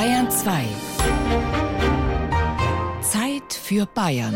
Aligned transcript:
Bayern 0.00 0.30
2. 0.30 0.64
Zeit 3.02 3.52
für 3.52 3.84
Bayern. 3.84 4.34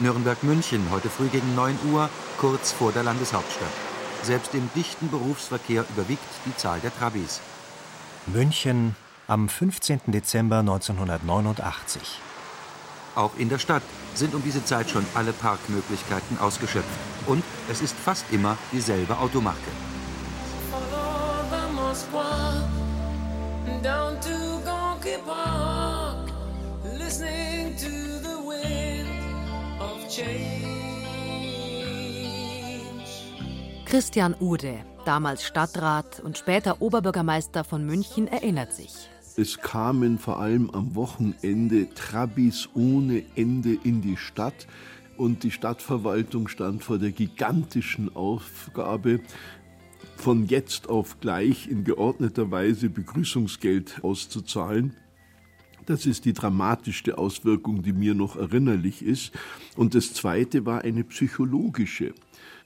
Nürnberg-München 0.00 0.90
heute 0.90 1.08
früh 1.08 1.28
gegen 1.28 1.54
9 1.54 1.78
Uhr, 1.92 2.10
kurz 2.38 2.72
vor 2.72 2.90
der 2.90 3.04
Landeshauptstadt. 3.04 3.68
Selbst 4.24 4.56
im 4.56 4.68
dichten 4.74 5.08
Berufsverkehr 5.08 5.84
überwiegt 5.88 6.24
die 6.46 6.56
Zahl 6.56 6.80
der 6.80 6.92
Trabis. 6.92 7.40
München 8.26 8.96
am 9.28 9.48
15. 9.48 10.00
Dezember 10.08 10.58
1989. 10.58 12.18
Auch 13.14 13.32
in 13.36 13.48
der 13.48 13.58
Stadt 13.58 13.82
sind 14.14 14.34
um 14.34 14.42
diese 14.42 14.64
Zeit 14.64 14.90
schon 14.90 15.04
alle 15.14 15.32
Parkmöglichkeiten 15.32 16.38
ausgeschöpft. 16.38 16.88
Und 17.26 17.44
es 17.70 17.80
ist 17.80 17.94
fast 17.94 18.24
immer 18.30 18.56
dieselbe 18.72 19.18
Automarke. 19.18 19.70
Christian 33.92 34.34
Ude, 34.40 34.78
damals 35.04 35.44
Stadtrat 35.44 36.20
und 36.20 36.38
später 36.38 36.80
Oberbürgermeister 36.80 37.62
von 37.62 37.84
München, 37.84 38.26
erinnert 38.26 38.72
sich. 38.72 39.11
Es 39.34 39.58
kamen 39.58 40.18
vor 40.18 40.40
allem 40.40 40.68
am 40.70 40.94
Wochenende 40.94 41.88
Trabis 41.94 42.68
ohne 42.74 43.22
Ende 43.34 43.78
in 43.82 44.02
die 44.02 44.18
Stadt 44.18 44.66
und 45.16 45.42
die 45.42 45.50
Stadtverwaltung 45.50 46.48
stand 46.48 46.84
vor 46.84 46.98
der 46.98 47.12
gigantischen 47.12 48.14
Aufgabe, 48.14 49.20
von 50.16 50.46
jetzt 50.46 50.90
auf 50.90 51.18
gleich 51.20 51.66
in 51.68 51.84
geordneter 51.84 52.50
Weise 52.50 52.90
Begrüßungsgeld 52.90 54.00
auszuzahlen. 54.02 54.96
Das 55.86 56.04
ist 56.04 56.26
die 56.26 56.34
dramatischste 56.34 57.16
Auswirkung, 57.16 57.82
die 57.82 57.94
mir 57.94 58.14
noch 58.14 58.36
erinnerlich 58.36 59.02
ist. 59.02 59.32
Und 59.76 59.94
das 59.94 60.12
Zweite 60.12 60.66
war 60.66 60.82
eine 60.82 61.04
psychologische 61.04 62.14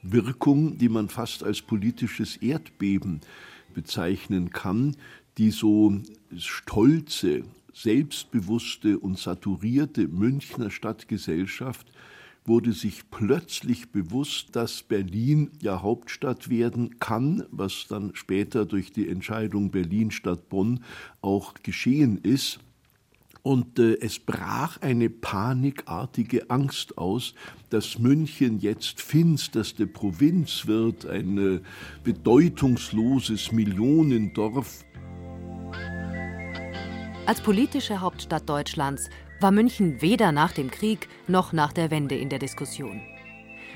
Wirkung, 0.03 0.78
die 0.78 0.89
man 0.89 1.08
fast 1.08 1.45
als 1.45 1.62
politisches 1.62 2.36
Erdbeben 2.36 3.20
bezeichnen 3.73 4.51
kann, 4.51 4.97
die 5.39 5.51
so 5.51 6.01
stolze, 6.37 7.45
selbstbewusste 7.73 8.98
und 8.98 9.19
saturierte 9.19 10.09
Münchner 10.09 10.70
Stadtgesellschaft 10.70 11.87
wurde 12.47 12.73
sich 12.73 13.11
plötzlich 13.11 13.91
bewusst, 13.91 14.55
dass 14.55 14.83
Berlin 14.83 15.51
ja 15.61 15.83
Hauptstadt 15.83 16.48
werden 16.48 16.98
kann, 16.98 17.45
was 17.51 17.87
dann 17.89 18.12
später 18.14 18.64
durch 18.64 18.92
die 18.92 19.09
Entscheidung 19.09 19.70
Berlin 19.70 20.11
statt 20.11 20.48
Bonn 20.48 20.84
auch 21.20 21.55
geschehen 21.62 22.19
ist. 22.23 22.61
Und 23.42 23.79
äh, 23.79 23.97
es 24.01 24.19
brach 24.19 24.81
eine 24.81 25.09
panikartige 25.09 26.51
Angst 26.51 26.98
aus, 26.98 27.34
dass 27.70 27.98
München 27.98 28.59
jetzt 28.59 29.01
finsterste 29.01 29.87
Provinz 29.87 30.67
wird, 30.67 31.07
ein 31.07 31.39
äh, 31.39 31.61
bedeutungsloses 32.03 33.53
Millionendorf. 33.53 34.84
Als 37.27 37.41
politische 37.41 38.01
Hauptstadt 38.01 38.49
Deutschlands 38.49 39.11
war 39.41 39.51
München 39.51 40.01
weder 40.01 40.31
nach 40.31 40.53
dem 40.53 40.71
Krieg 40.71 41.09
noch 41.27 41.53
nach 41.53 41.73
der 41.73 41.91
Wende 41.91 42.17
in 42.17 42.29
der 42.29 42.39
Diskussion. 42.39 43.03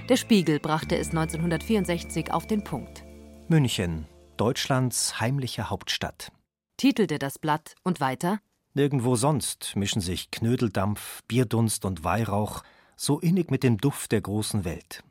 Der 0.09 0.17
Spiegel 0.17 0.61
brachte 0.61 0.97
es 0.97 1.09
1964 1.09 2.33
auf 2.33 2.47
den 2.47 2.63
Punkt. 2.63 3.05
München, 3.49 4.07
Deutschlands 4.37 5.19
heimliche 5.19 5.69
Hauptstadt. 5.69 6.31
Titelte 6.77 7.19
das 7.19 7.41
Blatt 7.41 7.75
und 7.83 8.01
weiter 8.01 8.39
Nirgendwo 8.75 9.17
sonst 9.17 9.75
mischen 9.75 10.01
sich 10.01 10.31
Knödeldampf, 10.31 11.23
Bierdunst 11.27 11.85
und 11.85 12.05
Weihrauch 12.05 12.63
so 12.95 13.19
innig 13.19 13.51
mit 13.51 13.65
dem 13.65 13.79
Duft 13.79 14.13
der 14.13 14.21
großen 14.21 14.65
Welt. 14.65 15.03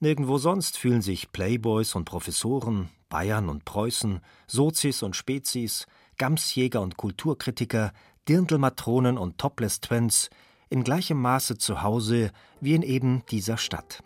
Nirgendwo 0.00 0.36
sonst 0.38 0.78
fühlen 0.78 1.00
sich 1.00 1.30
Playboys 1.30 1.94
und 1.94 2.06
Professoren, 2.06 2.88
Bayern 3.08 3.48
und 3.48 3.64
Preußen, 3.64 4.20
Sozis 4.48 5.04
und 5.04 5.14
Spezies, 5.14 5.86
Gamsjäger 6.18 6.80
und 6.80 6.96
Kulturkritiker, 6.96 7.92
Dirndlmatronen 8.28 9.18
und 9.18 9.38
Topless-Twins 9.38 10.30
in 10.70 10.84
gleichem 10.84 11.20
Maße 11.20 11.58
zu 11.58 11.82
Hause 11.82 12.30
wie 12.60 12.74
in 12.74 12.82
eben 12.82 13.24
dieser 13.30 13.56
Stadt. 13.58 14.02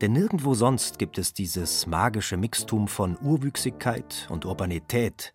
Denn 0.00 0.12
nirgendwo 0.12 0.54
sonst 0.54 0.98
gibt 0.98 1.16
es 1.16 1.32
dieses 1.32 1.86
magische 1.86 2.36
Mixtum 2.36 2.86
von 2.86 3.16
Urwüchsigkeit 3.22 4.26
und 4.28 4.44
Urbanität, 4.44 5.32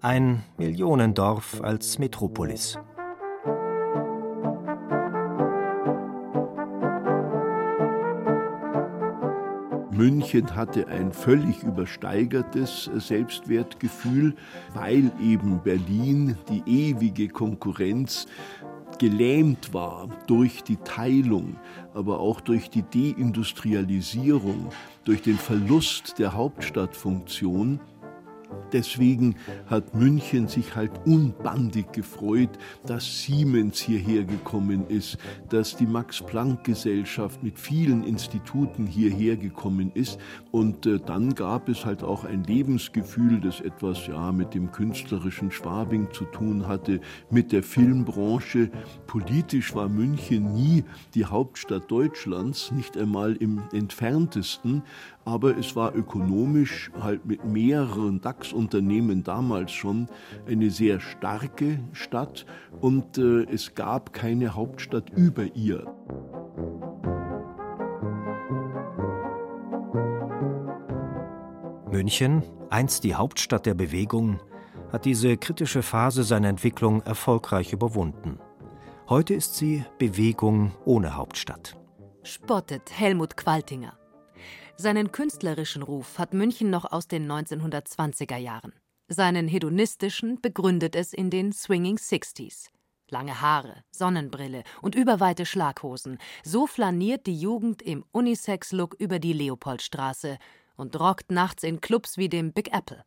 ein 0.00 0.44
Millionendorf 0.56 1.60
als 1.60 1.98
Metropolis. 1.98 2.78
München 9.98 10.54
hatte 10.54 10.86
ein 10.86 11.12
völlig 11.12 11.64
übersteigertes 11.64 12.88
Selbstwertgefühl, 12.98 14.36
weil 14.72 15.10
eben 15.20 15.60
Berlin 15.64 16.36
die 16.48 16.62
ewige 16.66 17.26
Konkurrenz 17.26 18.26
gelähmt 19.00 19.74
war 19.74 20.08
durch 20.28 20.62
die 20.62 20.76
Teilung, 20.76 21.56
aber 21.94 22.20
auch 22.20 22.40
durch 22.40 22.70
die 22.70 22.84
Deindustrialisierung, 22.84 24.68
durch 25.04 25.20
den 25.22 25.36
Verlust 25.36 26.20
der 26.20 26.32
Hauptstadtfunktion 26.32 27.80
Deswegen 28.72 29.36
hat 29.66 29.94
München 29.94 30.46
sich 30.46 30.76
halt 30.76 30.90
unbandig 31.06 31.92
gefreut, 31.92 32.50
dass 32.84 33.22
Siemens 33.22 33.80
hierher 33.80 34.24
gekommen 34.24 34.86
ist, 34.88 35.16
dass 35.48 35.76
die 35.76 35.86
Max-Planck-Gesellschaft 35.86 37.42
mit 37.42 37.58
vielen 37.58 38.04
Instituten 38.04 38.86
hierher 38.86 39.36
gekommen 39.36 39.90
ist. 39.94 40.18
Und 40.50 40.84
äh, 40.86 40.98
dann 40.98 41.34
gab 41.34 41.68
es 41.68 41.84
halt 41.84 42.02
auch 42.02 42.24
ein 42.24 42.44
Lebensgefühl, 42.44 43.40
das 43.40 43.60
etwas 43.60 44.06
ja 44.06 44.32
mit 44.32 44.54
dem 44.54 44.70
künstlerischen 44.70 45.50
Schwabing 45.50 46.12
zu 46.12 46.24
tun 46.24 46.66
hatte, 46.66 47.00
mit 47.30 47.52
der 47.52 47.62
Filmbranche. 47.62 48.70
Politisch 49.06 49.74
war 49.74 49.88
München 49.88 50.52
nie 50.52 50.84
die 51.14 51.24
Hauptstadt 51.24 51.90
Deutschlands, 51.90 52.70
nicht 52.72 52.96
einmal 52.96 53.34
im 53.36 53.62
entferntesten 53.72 54.82
aber 55.28 55.58
es 55.58 55.76
war 55.76 55.94
ökonomisch 55.94 56.90
halt 57.02 57.26
mit 57.26 57.44
mehreren 57.44 58.18
DAX-Unternehmen 58.22 59.22
damals 59.24 59.72
schon 59.72 60.08
eine 60.46 60.70
sehr 60.70 61.00
starke 61.00 61.80
Stadt 61.92 62.46
und 62.80 63.18
äh, 63.18 63.42
es 63.42 63.74
gab 63.74 64.14
keine 64.14 64.54
Hauptstadt 64.54 65.10
über 65.10 65.44
ihr. 65.54 65.84
München, 71.92 72.42
einst 72.70 73.04
die 73.04 73.14
Hauptstadt 73.14 73.66
der 73.66 73.74
Bewegung, 73.74 74.40
hat 74.92 75.04
diese 75.04 75.36
kritische 75.36 75.82
Phase 75.82 76.24
seiner 76.24 76.48
Entwicklung 76.48 77.02
erfolgreich 77.02 77.74
überwunden. 77.74 78.38
Heute 79.10 79.34
ist 79.34 79.56
sie 79.56 79.84
Bewegung 79.98 80.72
ohne 80.86 81.16
Hauptstadt. 81.16 81.76
Spottet 82.22 82.90
Helmut 82.98 83.36
Qualtinger. 83.36 83.97
Seinen 84.80 85.10
künstlerischen 85.10 85.82
Ruf 85.82 86.20
hat 86.20 86.34
München 86.34 86.70
noch 86.70 86.92
aus 86.92 87.08
den 87.08 87.28
1920er 87.28 88.36
Jahren. 88.36 88.72
Seinen 89.08 89.48
hedonistischen 89.48 90.40
begründet 90.40 90.94
es 90.94 91.12
in 91.12 91.30
den 91.30 91.52
Swinging 91.52 91.98
Sixties. 91.98 92.70
Lange 93.08 93.40
Haare, 93.40 93.82
Sonnenbrille 93.90 94.62
und 94.80 94.94
überweite 94.94 95.46
Schlaghosen. 95.46 96.18
So 96.44 96.68
flaniert 96.68 97.26
die 97.26 97.36
Jugend 97.36 97.82
im 97.82 98.04
Unisex-Look 98.12 98.94
über 99.00 99.18
die 99.18 99.32
Leopoldstraße 99.32 100.38
und 100.76 101.00
rockt 101.00 101.32
nachts 101.32 101.64
in 101.64 101.80
Clubs 101.80 102.16
wie 102.16 102.28
dem 102.28 102.52
Big 102.52 102.72
Apple. 102.72 103.04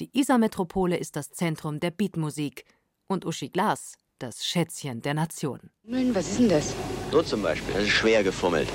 Die 0.00 0.10
Isar-Metropole 0.12 0.98
ist 0.98 1.16
das 1.16 1.30
Zentrum 1.30 1.80
der 1.80 1.92
Beatmusik 1.92 2.66
und 3.06 3.24
Uschi 3.24 3.48
Glas 3.48 3.94
das 4.18 4.44
Schätzchen 4.44 5.00
der 5.00 5.14
Nation. 5.14 5.70
Was 5.82 6.28
ist 6.28 6.40
denn 6.40 6.50
das? 6.50 6.74
So 7.10 7.22
zum 7.22 7.40
Beispiel, 7.40 7.72
das 7.72 7.84
ist 7.84 7.88
schwer 7.88 8.22
gefummelt. 8.22 8.68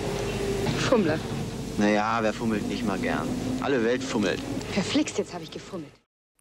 Fummler. 0.79 1.19
Naja, 1.77 2.19
wer 2.21 2.33
fummelt 2.33 2.67
nicht 2.67 2.85
mal 2.85 2.97
gern? 2.97 3.27
Alle 3.61 3.83
Welt 3.83 4.01
fummelt. 4.01 4.39
Verflixt, 4.71 5.17
jetzt 5.17 5.33
habe 5.33 5.43
ich 5.43 5.51
gefummelt. 5.51 5.91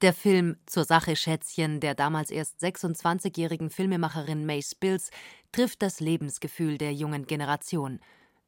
Der 0.01 0.13
Film 0.13 0.57
Zur 0.67 0.85
Sache 0.85 1.17
Schätzchen 1.17 1.81
der 1.81 1.95
damals 1.95 2.31
erst 2.31 2.63
26-jährigen 2.63 3.71
Filmemacherin 3.71 4.47
May 4.47 4.63
Spills 4.63 5.11
trifft 5.51 5.83
das 5.83 5.99
Lebensgefühl 5.99 6.79
der 6.79 6.93
jungen 6.93 7.27
Generation. 7.27 8.01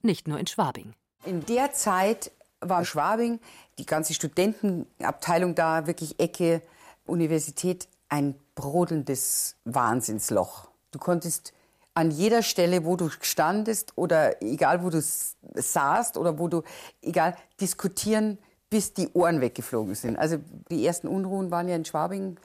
Nicht 0.03 0.29
nur 0.29 0.39
in 0.39 0.47
Schwabing. 0.47 0.93
In 1.25 1.45
der 1.47 1.73
Zeit 1.73 2.31
war 2.61 2.85
Schwabing, 2.85 3.41
die 3.79 3.87
ganze 3.87 4.15
Studentenabteilung 4.15 5.55
da, 5.55 5.87
wirklich 5.87 6.21
Ecke, 6.21 6.63
Universität, 7.05 7.89
ein 8.09 8.35
brodelndes 8.55 9.57
Wahnsinnsloch. 9.65 10.69
Du 10.93 10.99
konntest 10.99 11.53
an 11.97 12.11
jeder 12.11 12.43
Stelle, 12.43 12.85
wo 12.85 12.97
du 12.97 13.09
standest 13.09 13.97
oder 13.97 14.43
egal 14.43 14.83
wo 14.83 14.91
du 14.91 15.03
saßt 15.03 16.19
oder 16.19 16.39
wo 16.39 16.47
du, 16.47 16.63
egal, 17.01 17.35
diskutieren, 17.59 18.39
bis 18.69 18.93
die 18.93 19.09
Ohren 19.15 19.41
weggeflogen 19.41 19.95
sind. 19.95 20.19
Also 20.19 20.37
die 20.71 20.85
ersten 20.87 21.09
Unruhen 21.09 21.51
waren 21.51 21.69
ja 21.69 21.75
in 21.75 21.87
Schwabing. 21.87 22.39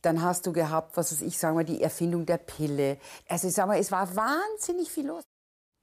Dann 0.00 0.22
hast 0.22 0.46
du 0.46 0.52
gehabt, 0.52 0.96
was 0.96 1.12
weiß 1.12 1.20
ich, 1.20 1.38
sagen 1.38 1.56
wir, 1.56 1.64
die 1.64 1.82
Erfindung 1.82 2.24
der 2.24 2.38
Pille. 2.38 2.96
Also 3.28 3.48
ich 3.48 3.54
sag 3.54 3.66
mal, 3.66 3.78
es 3.78 3.92
war 3.92 4.16
wahnsinnig 4.16 4.90
viel 4.90 5.06
los. 5.06 5.24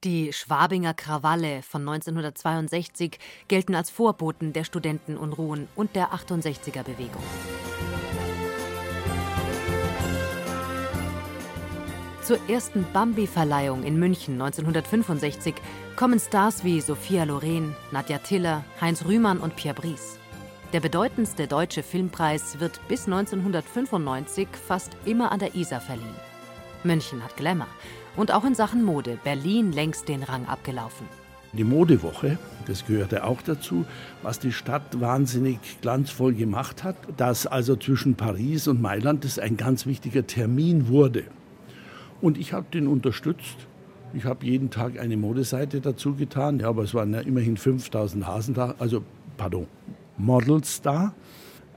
Die 0.03 0.33
Schwabinger 0.33 0.95
Krawalle 0.95 1.62
von 1.62 1.81
1962 1.81 3.19
gelten 3.47 3.75
als 3.75 3.91
Vorboten 3.91 4.51
der 4.51 4.63
Studentenunruhen 4.63 5.67
und 5.75 5.95
der 5.95 6.12
68er 6.12 6.81
Bewegung. 6.81 7.21
Zur 12.31 12.49
ersten 12.49 12.85
Bambi-Verleihung 12.93 13.83
in 13.83 13.99
München 13.99 14.41
1965 14.41 15.53
kommen 15.97 16.17
Stars 16.17 16.63
wie 16.63 16.79
Sophia 16.79 17.25
Loren, 17.25 17.75
Nadja 17.91 18.19
Tiller, 18.19 18.63
Heinz 18.79 19.03
Rühmann 19.03 19.39
und 19.39 19.57
Pierre 19.57 19.75
Brice. 19.75 20.17
Der 20.71 20.79
bedeutendste 20.79 21.45
deutsche 21.47 21.83
Filmpreis 21.83 22.61
wird 22.61 22.79
bis 22.87 23.05
1995 23.05 24.47
fast 24.65 24.95
immer 25.03 25.29
an 25.33 25.39
der 25.39 25.55
Isar 25.55 25.81
verliehen. 25.81 26.15
München 26.85 27.21
hat 27.21 27.35
Glamour 27.35 27.67
und 28.15 28.31
auch 28.31 28.45
in 28.45 28.55
Sachen 28.55 28.85
Mode 28.85 29.19
Berlin 29.25 29.73
längst 29.73 30.07
den 30.07 30.23
Rang 30.23 30.45
abgelaufen. 30.45 31.07
Die 31.51 31.65
Modewoche, 31.65 32.37
das 32.65 32.85
gehörte 32.85 33.25
auch 33.25 33.41
dazu, 33.41 33.83
was 34.21 34.39
die 34.39 34.53
Stadt 34.53 35.01
wahnsinnig 35.01 35.59
glanzvoll 35.81 36.33
gemacht 36.33 36.85
hat, 36.85 36.95
dass 37.17 37.45
also 37.45 37.75
zwischen 37.75 38.15
Paris 38.15 38.69
und 38.69 38.81
Mailand 38.81 39.25
das 39.25 39.37
ein 39.37 39.57
ganz 39.57 39.85
wichtiger 39.85 40.25
Termin 40.25 40.87
wurde. 40.87 41.25
Und 42.21 42.38
ich 42.38 42.53
habe 42.53 42.68
den 42.71 42.88
unterstützt. 42.88 43.57
Ich 44.13 44.25
habe 44.25 44.45
jeden 44.45 44.69
Tag 44.69 45.00
eine 45.00 45.18
Modeseite 45.18 45.79
dazu 45.79 46.15
getan, 46.15 46.59
ja, 46.59 46.68
aber 46.68 46.83
es 46.83 46.94
waren 46.94 47.13
ja 47.13 47.21
immerhin 47.21 47.56
5000 47.56 48.27
Hasen 48.27 48.53
da, 48.53 48.75
also, 48.77 49.03
pardon, 49.38 49.68
Models 50.18 50.81
da. 50.81 51.13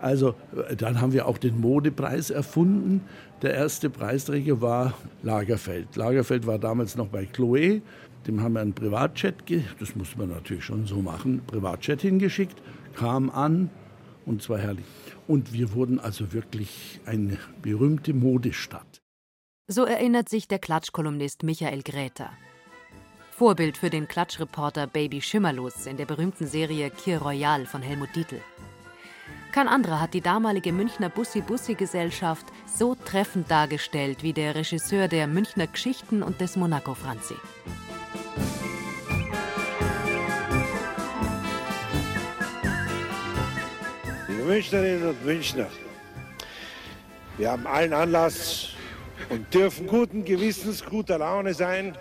Also 0.01 0.35
äh, 0.69 0.77
dann 0.77 1.01
haben 1.01 1.13
wir 1.13 1.27
auch 1.27 1.39
den 1.39 1.61
Modepreis 1.61 2.31
erfunden. 2.31 3.03
Der 3.43 3.55
erste 3.55 3.89
Preisträger 3.89 4.61
war 4.61 4.95
Lagerfeld. 5.23 5.97
Lagerfeld 5.97 6.47
war 6.47 6.59
damals 6.59 6.97
noch 6.97 7.09
bei 7.09 7.25
Chloé. 7.25 7.81
Dem 8.27 8.43
haben 8.43 8.55
wir 8.55 8.61
einen 8.61 8.73
Privatchat, 8.73 9.35
das 9.79 9.95
muss 9.97 10.17
man 10.17 10.31
natürlich 10.31 10.65
schon 10.65 10.87
so 10.87 11.03
machen, 11.03 11.43
Privatchat 11.47 12.01
hingeschickt, 12.01 12.57
kam 12.95 13.29
an 13.29 13.69
und 14.25 14.43
zwar 14.43 14.59
herrlich. 14.59 14.87
Und 15.29 15.53
wir 15.53 15.75
wurden 15.75 16.01
also 16.01 16.33
wirklich 16.33 17.01
eine 17.05 17.37
berühmte 17.61 18.15
Modestadt. 18.15 19.04
So 19.67 19.87
erinnert 19.87 20.29
sich 20.29 20.47
der 20.47 20.59
Klatschkolumnist 20.59 21.43
Michael 21.43 21.83
Gräter. 21.83 22.31
Vorbild 23.31 23.79
für 23.79 23.89
den 23.89 24.07
Klatschreporter 24.07 24.87
Baby 24.87 25.23
Schimmerlos 25.23 25.87
in 25.87 25.97
der 25.97 26.05
berühmten 26.05 26.47
Serie 26.47 26.91
Kir 26.91 27.23
Royal 27.23 27.65
von 27.65 27.81
Helmut 27.81 28.15
Dietl. 28.15 28.43
Kein 29.53 29.67
anderer 29.67 30.03
hat 30.03 30.13
die 30.13 30.21
damalige 30.21 30.71
Münchner 30.71 31.09
Bussi-Bussi-Gesellschaft 31.09 32.45
so 32.67 32.95
treffend 32.95 33.51
dargestellt 33.51 34.23
wie 34.23 34.35
der 34.35 34.55
Regisseur 34.55 35.09
der 35.09 35.27
Münchner 35.27 35.67
Geschichten 35.67 36.23
und 36.23 36.43
des 36.43 36.57
Monaco 36.57 36.93
Franzi. 36.93 37.37
Liebe 44.29 44.43
Münchnerinnen 44.43 45.09
und 45.09 45.25
Münchner, 45.25 45.69
wir 47.39 47.51
haben 47.51 47.67
allen 47.67 47.95
Anlass, 47.95 48.74
und 49.31 49.53
dürfen 49.53 49.87
guten 49.87 50.25
Gewissens, 50.25 50.85
guter 50.85 51.19
Laune 51.19 51.55
sein, 51.55 51.97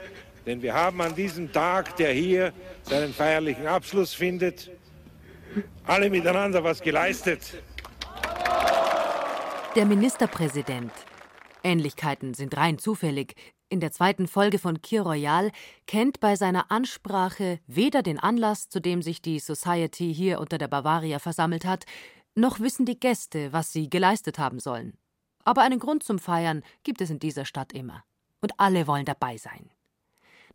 denn 0.45 0.61
wir 0.61 0.73
haben 0.73 1.01
an 1.01 1.15
diesem 1.15 1.51
Tag, 1.51 1.95
der 1.97 2.11
hier 2.11 2.53
seinen 2.83 3.13
feierlichen 3.13 3.67
Abschluss 3.67 4.13
findet, 4.13 4.71
alle 5.85 6.09
miteinander 6.09 6.63
was 6.63 6.81
geleistet. 6.81 7.61
Der 9.75 9.85
Ministerpräsident. 9.85 10.91
Ähnlichkeiten 11.63 12.33
sind 12.33 12.57
rein 12.57 12.77
zufällig. 12.77 13.35
In 13.69 13.79
der 13.79 13.91
zweiten 13.91 14.27
Folge 14.27 14.59
von 14.59 14.81
Kir 14.81 15.01
Royal 15.01 15.51
kennt 15.87 16.19
bei 16.19 16.35
seiner 16.35 16.69
Ansprache 16.69 17.59
weder 17.65 18.03
den 18.03 18.19
Anlass, 18.19 18.69
zu 18.69 18.79
dem 18.79 19.01
sich 19.01 19.21
die 19.21 19.39
Society 19.39 20.13
hier 20.13 20.39
unter 20.39 20.57
der 20.57 20.67
Bavaria 20.67 21.17
versammelt 21.19 21.65
hat, 21.65 21.85
noch 22.35 22.59
wissen 22.59 22.85
die 22.85 22.99
Gäste, 22.99 23.53
was 23.53 23.71
sie 23.71 23.89
geleistet 23.89 24.37
haben 24.37 24.59
sollen. 24.59 24.97
Aber 25.43 25.61
einen 25.61 25.79
Grund 25.79 26.03
zum 26.03 26.19
Feiern 26.19 26.63
gibt 26.83 27.01
es 27.01 27.09
in 27.09 27.19
dieser 27.19 27.45
Stadt 27.45 27.73
immer. 27.73 28.03
Und 28.41 28.59
alle 28.59 28.87
wollen 28.87 29.05
dabei 29.05 29.37
sein. 29.37 29.69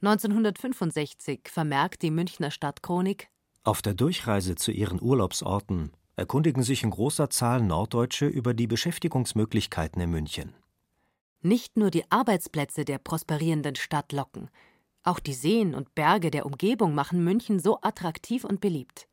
1965 0.02 1.48
vermerkt 1.50 2.02
die 2.02 2.10
Münchner 2.10 2.50
Stadtchronik 2.50 3.28
Auf 3.64 3.82
der 3.82 3.94
Durchreise 3.94 4.54
zu 4.54 4.70
ihren 4.70 5.02
Urlaubsorten 5.02 5.92
erkundigen 6.14 6.62
sich 6.62 6.82
in 6.82 6.90
großer 6.90 7.30
Zahl 7.30 7.62
Norddeutsche 7.62 8.26
über 8.26 8.54
die 8.54 8.66
Beschäftigungsmöglichkeiten 8.66 10.00
in 10.02 10.10
München. 10.10 10.54
Nicht 11.40 11.76
nur 11.76 11.90
die 11.90 12.10
Arbeitsplätze 12.10 12.84
der 12.84 12.98
prosperierenden 12.98 13.76
Stadt 13.76 14.12
locken, 14.12 14.50
auch 15.04 15.20
die 15.20 15.32
Seen 15.32 15.74
und 15.74 15.94
Berge 15.94 16.30
der 16.30 16.44
Umgebung 16.44 16.94
machen 16.94 17.22
München 17.22 17.60
so 17.60 17.78
attraktiv 17.80 18.44
und 18.44 18.60
beliebt. 18.60 19.08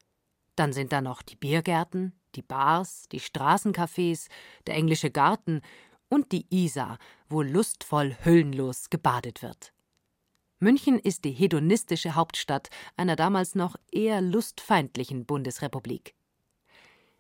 Dann 0.56 0.74
sind 0.74 0.92
da 0.92 1.02
noch 1.02 1.22
die 1.22 1.36
Biergärten, 1.36 2.14
die 2.36 2.42
Bars, 2.42 3.08
die 3.12 3.20
Straßencafés, 3.20 4.28
der 4.68 4.76
englische 4.76 5.12
Garten 5.12 5.62
und 6.10 6.32
die 6.32 6.46
Isar, 6.50 6.98
wo 7.30 7.42
lustvoll 7.42 8.16
hüllenlos 8.24 8.90
gebadet 8.90 9.42
wird. 9.42 9.74
München 10.60 11.00
ist 11.00 11.26
die 11.26 11.32
hedonistische 11.32 12.16
Hauptstadt 12.16 12.70
einer 12.96 13.16
damals 13.16 13.56
noch 13.56 13.76
eher 13.92 14.22
lustfeindlichen 14.22 15.26
Bundesrepublik. 15.26 16.16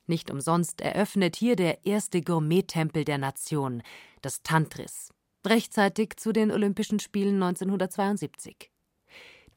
Nicht 0.07 0.29
umsonst 0.29 0.81
eröffnet 0.81 1.35
hier 1.35 1.55
der 1.55 1.85
erste 1.85 2.21
Gourmet-Tempel 2.21 3.05
der 3.05 3.17
Nation, 3.17 3.81
das 4.21 4.43
Tantris, 4.43 5.13
rechtzeitig 5.45 6.15
zu 6.17 6.31
den 6.31 6.51
Olympischen 6.51 6.99
Spielen 6.99 7.41
1972. 7.41 8.71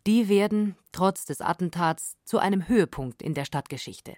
Die 0.06 0.28
werden, 0.28 0.75
trotz 0.90 1.26
des 1.26 1.40
Attentats, 1.40 2.16
zu 2.25 2.38
einem 2.38 2.66
Höhepunkt 2.66 3.22
in 3.22 3.34
der 3.34 3.44
Stadtgeschichte. 3.44 4.16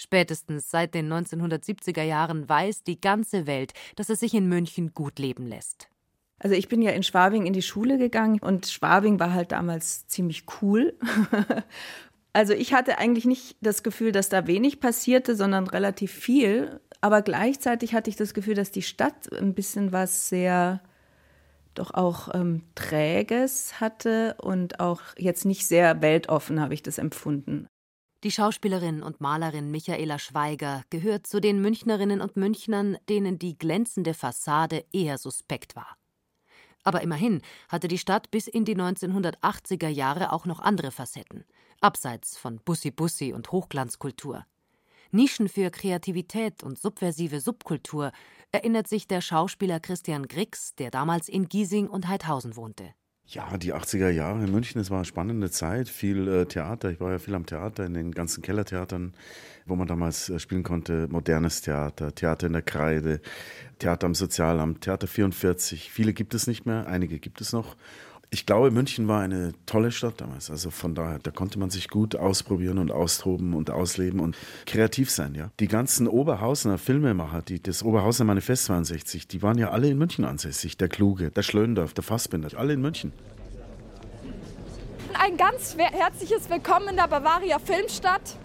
Spätestens 0.00 0.70
seit 0.70 0.94
den 0.94 1.12
1970er 1.12 2.04
Jahren 2.04 2.48
weiß 2.48 2.84
die 2.84 3.00
ganze 3.00 3.48
Welt, 3.48 3.72
dass 3.96 4.10
es 4.10 4.20
sich 4.20 4.32
in 4.32 4.48
München 4.48 4.94
gut 4.94 5.18
leben 5.18 5.44
lässt. 5.44 5.88
Also 6.38 6.54
ich 6.54 6.68
bin 6.68 6.82
ja 6.82 6.92
in 6.92 7.02
Schwabing 7.02 7.46
in 7.46 7.52
die 7.52 7.62
Schule 7.62 7.98
gegangen 7.98 8.38
und 8.38 8.68
Schwabing 8.68 9.18
war 9.18 9.32
halt 9.32 9.50
damals 9.50 10.06
ziemlich 10.06 10.44
cool. 10.62 10.96
also 12.32 12.52
ich 12.52 12.74
hatte 12.74 12.98
eigentlich 12.98 13.24
nicht 13.24 13.56
das 13.60 13.82
Gefühl, 13.82 14.12
dass 14.12 14.28
da 14.28 14.46
wenig 14.46 14.78
passierte, 14.78 15.34
sondern 15.34 15.66
relativ 15.66 16.12
viel. 16.12 16.80
Aber 17.00 17.20
gleichzeitig 17.20 17.92
hatte 17.92 18.08
ich 18.08 18.14
das 18.14 18.34
Gefühl, 18.34 18.54
dass 18.54 18.70
die 18.70 18.82
Stadt 18.82 19.32
ein 19.32 19.52
bisschen 19.52 19.90
was 19.90 20.28
sehr 20.28 20.80
doch 21.74 21.92
auch 21.92 22.32
ähm, 22.36 22.62
Träges 22.76 23.80
hatte 23.80 24.36
und 24.40 24.78
auch 24.78 25.00
jetzt 25.16 25.44
nicht 25.44 25.66
sehr 25.66 26.02
weltoffen, 26.02 26.60
habe 26.60 26.74
ich 26.74 26.84
das 26.84 26.98
empfunden. 26.98 27.66
Die 28.24 28.32
Schauspielerin 28.32 29.04
und 29.04 29.20
Malerin 29.20 29.70
Michaela 29.70 30.18
Schweiger 30.18 30.82
gehört 30.90 31.28
zu 31.28 31.40
den 31.40 31.62
Münchnerinnen 31.62 32.20
und 32.20 32.36
Münchnern, 32.36 32.98
denen 33.08 33.38
die 33.38 33.56
glänzende 33.56 34.12
Fassade 34.12 34.84
eher 34.92 35.18
suspekt 35.18 35.76
war. 35.76 35.96
Aber 36.82 37.02
immerhin 37.02 37.42
hatte 37.68 37.86
die 37.86 37.98
Stadt 37.98 38.32
bis 38.32 38.48
in 38.48 38.64
die 38.64 38.74
1980er 38.74 39.86
Jahre 39.86 40.32
auch 40.32 40.46
noch 40.46 40.58
andere 40.58 40.90
Facetten, 40.90 41.44
abseits 41.80 42.36
von 42.36 42.58
Bussi-Bussi 42.58 43.32
und 43.32 43.52
Hochglanzkultur. 43.52 44.44
Nischen 45.12 45.48
für 45.48 45.70
Kreativität 45.70 46.64
und 46.64 46.76
subversive 46.76 47.40
Subkultur 47.40 48.10
erinnert 48.50 48.88
sich 48.88 49.06
der 49.06 49.20
Schauspieler 49.20 49.78
Christian 49.78 50.26
Grix, 50.26 50.74
der 50.74 50.90
damals 50.90 51.28
in 51.28 51.48
Giesing 51.48 51.86
und 51.86 52.08
Heidhausen 52.08 52.56
wohnte. 52.56 52.94
Ja, 53.30 53.58
die 53.58 53.74
80er 53.74 54.08
Jahre 54.08 54.42
in 54.42 54.50
München, 54.50 54.80
es 54.80 54.88
war 54.88 54.98
eine 54.98 55.04
spannende 55.04 55.50
Zeit, 55.50 55.90
viel 55.90 56.26
äh, 56.28 56.46
Theater. 56.46 56.90
Ich 56.90 56.98
war 56.98 57.10
ja 57.12 57.18
viel 57.18 57.34
am 57.34 57.44
Theater, 57.44 57.84
in 57.84 57.92
den 57.92 58.12
ganzen 58.12 58.40
Kellertheatern, 58.40 59.12
wo 59.66 59.76
man 59.76 59.86
damals 59.86 60.30
äh, 60.30 60.38
spielen 60.38 60.62
konnte. 60.62 61.08
Modernes 61.10 61.60
Theater, 61.60 62.14
Theater 62.14 62.46
in 62.46 62.54
der 62.54 62.62
Kreide, 62.62 63.20
Theater 63.80 64.06
am 64.06 64.14
Sozialamt, 64.14 64.80
Theater 64.80 65.06
44. 65.06 65.90
Viele 65.92 66.14
gibt 66.14 66.32
es 66.32 66.46
nicht 66.46 66.64
mehr, 66.64 66.86
einige 66.86 67.18
gibt 67.18 67.42
es 67.42 67.52
noch. 67.52 67.76
Ich 68.30 68.44
glaube, 68.44 68.70
München 68.70 69.08
war 69.08 69.22
eine 69.22 69.54
tolle 69.64 69.90
Stadt 69.90 70.20
damals. 70.20 70.50
Also 70.50 70.70
von 70.70 70.94
daher, 70.94 71.18
da 71.18 71.30
konnte 71.30 71.58
man 71.58 71.70
sich 71.70 71.88
gut 71.88 72.14
ausprobieren 72.14 72.76
und 72.76 72.90
austoben 72.90 73.54
und 73.54 73.70
ausleben 73.70 74.20
und 74.20 74.36
kreativ 74.66 75.10
sein, 75.10 75.34
ja. 75.34 75.50
Die 75.60 75.68
ganzen 75.68 76.06
Oberhausener 76.06 76.76
Filmemacher, 76.76 77.40
die 77.40 77.62
das 77.62 77.82
Oberhausener 77.82 78.26
Manifest 78.26 78.66
62, 78.66 79.28
die 79.28 79.42
waren 79.42 79.56
ja 79.56 79.70
alle 79.70 79.88
in 79.88 79.96
München 79.96 80.26
ansässig. 80.26 80.76
Der 80.76 80.88
Kluge, 80.88 81.30
der 81.30 81.42
Schlöndorf, 81.42 81.94
der 81.94 82.04
Fassbinder, 82.04 82.50
alle 82.58 82.74
in 82.74 82.82
München. 82.82 83.12
Ein 85.14 85.38
ganz 85.38 85.74
herzliches 85.78 86.50
Willkommen 86.50 86.88
in 86.90 86.96
der 86.96 87.08
Bavaria 87.08 87.58
Filmstadt. 87.58 88.36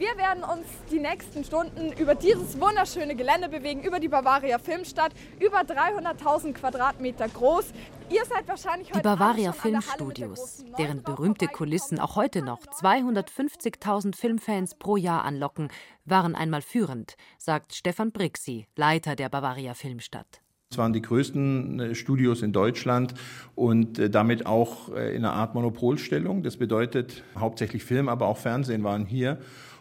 Wir 0.00 0.16
werden 0.16 0.44
uns 0.44 0.66
die 0.90 0.98
nächsten 0.98 1.44
Stunden 1.44 1.92
über 1.92 2.14
dieses 2.14 2.58
wunderschöne 2.58 3.14
Gelände 3.14 3.50
bewegen, 3.50 3.82
über 3.82 4.00
die 4.00 4.08
Bavaria 4.08 4.58
Filmstadt, 4.58 5.12
über 5.38 5.58
300.000 5.58 6.54
Quadratmeter 6.54 7.28
groß. 7.28 7.66
Ihr 8.08 8.24
seid 8.24 8.48
wahrscheinlich 8.48 8.90
Die 8.92 9.00
Bavaria 9.02 9.52
Filmstudios, 9.52 10.64
deren 10.78 11.02
berühmte 11.02 11.48
Kulissen 11.48 11.98
auch 11.98 12.16
heute 12.16 12.40
noch 12.40 12.60
250.000 12.60 14.16
Filmfans 14.16 14.74
pro 14.76 14.96
Jahr 14.96 15.22
anlocken, 15.22 15.68
waren 16.06 16.34
einmal 16.34 16.62
führend, 16.62 17.16
sagt 17.36 17.74
Stefan 17.74 18.10
Brixi, 18.10 18.68
Leiter 18.76 19.16
der 19.16 19.28
Bavaria 19.28 19.74
Filmstadt. 19.74 20.40
Es 20.70 20.78
waren 20.78 20.94
die 20.94 21.02
größten 21.02 21.80
äh, 21.80 21.94
Studios 21.94 22.40
in 22.40 22.54
Deutschland 22.54 23.12
und 23.54 23.98
äh, 23.98 24.08
damit 24.08 24.46
auch 24.46 24.94
äh, 24.94 25.14
in 25.14 25.26
einer 25.26 25.34
Art 25.34 25.54
Monopolstellung. 25.54 26.42
Das 26.42 26.56
bedeutet, 26.56 27.22
hauptsächlich 27.36 27.84
Film, 27.84 28.08
aber 28.08 28.28
auch 28.28 28.38
Fernsehen 28.38 28.82
waren 28.82 29.04
hier. 29.04 29.40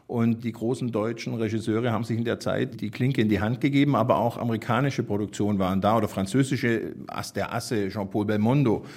Und 0.10 0.44
die 0.44 0.54
großen 0.54 0.92
deutschen 0.92 1.36
Regisseure 1.36 1.92
haben 1.92 2.04
sich 2.04 2.18
in 2.18 2.25
der 2.25 2.39
Zeit 2.39 2.82
die 2.82 2.89
Klinke 2.89 3.22
in 3.22 3.30
die 3.30 3.42
Hand 3.42 3.62
gegeben, 3.62 3.96
aber 3.96 4.18
auch 4.18 4.38
amerikanische 4.38 5.04
Produktionen 5.04 5.60
waren 5.60 5.82
da 5.82 5.98
oder 5.98 6.08
französische, 6.08 6.96
der 7.36 7.54
Asse, 7.54 7.89
Jean-Paul 7.89 8.25
Belmondo 8.25 8.88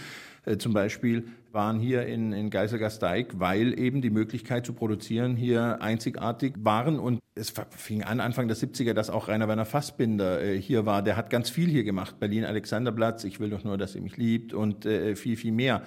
äh, 0.46 0.56
zum 0.56 0.72
Beispiel, 0.72 1.24
waren 1.52 1.78
hier 1.78 2.06
in, 2.06 2.32
in 2.32 2.48
Geiselgasteig, 2.48 3.38
weil 3.38 3.78
eben 3.78 4.00
die 4.00 4.08
Möglichkeit 4.08 4.64
zu 4.64 4.72
produzieren 4.72 5.36
hier 5.36 5.82
einzigartig 5.82 6.54
waren. 6.60 6.98
Und 6.98 7.20
es 7.34 7.52
fing 7.76 8.02
an, 8.02 8.20
Anfang 8.20 8.48
der 8.48 8.56
70er, 8.56 8.94
dass 8.94 9.10
auch 9.10 9.28
Rainer 9.28 9.48
Werner 9.48 9.66
Fassbinder 9.66 10.42
äh, 10.42 10.58
hier 10.58 10.86
war. 10.86 11.02
Der 11.02 11.18
hat 11.18 11.28
ganz 11.28 11.50
viel 11.50 11.68
hier 11.68 11.84
gemacht. 11.84 12.20
Berlin 12.20 12.46
Alexanderplatz, 12.46 13.24
ich 13.24 13.38
will 13.38 13.50
doch 13.50 13.64
nur, 13.64 13.76
dass 13.76 13.94
ihr 13.94 14.00
mich 14.00 14.16
liebt 14.16 14.54
und 14.54 14.86
äh, 14.86 15.14
viel, 15.14 15.36
viel 15.36 15.52
mehr. 15.52 15.82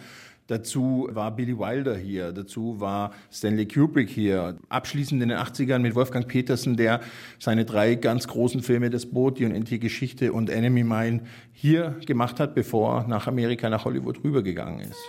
Dazu 0.47 1.07
war 1.11 1.35
Billy 1.35 1.57
Wilder 1.57 1.95
hier, 1.97 2.31
dazu 2.31 2.79
war 2.79 3.13
Stanley 3.31 3.67
Kubrick 3.67 4.09
hier. 4.09 4.57
Abschließend 4.69 5.23
in 5.23 5.29
den 5.29 5.37
80ern 5.39 5.79
mit 5.79 5.95
Wolfgang 5.95 6.27
Petersen, 6.27 6.77
der 6.77 7.01
seine 7.39 7.65
drei 7.65 7.95
ganz 7.95 8.27
großen 8.27 8.61
Filme, 8.61 8.91
Das 8.91 9.07
Boot, 9.07 9.39
Die 9.39 9.45
unendliche 9.45 9.79
Geschichte 9.79 10.33
und 10.33 10.51
Enemy 10.51 10.83
Mine, 10.83 11.23
hier 11.51 11.95
gemacht 12.05 12.39
hat, 12.39 12.53
bevor 12.53 13.07
nach 13.07 13.25
Amerika, 13.25 13.69
nach 13.69 13.85
Hollywood 13.85 14.23
rübergegangen 14.23 14.81
ist. 14.81 15.01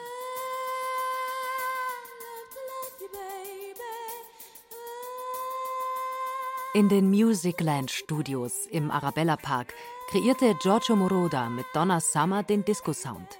In 6.72 6.88
den 6.88 7.10
Musicland 7.10 7.90
Studios 7.90 8.66
im 8.70 8.90
Arabella 8.90 9.36
Park 9.36 9.72
kreierte 10.10 10.54
Giorgio 10.62 10.96
Moroder 10.96 11.50
mit 11.50 11.64
Donna 11.74 12.00
Summer 12.00 12.42
den 12.42 12.64
Disco-Sound. 12.64 13.38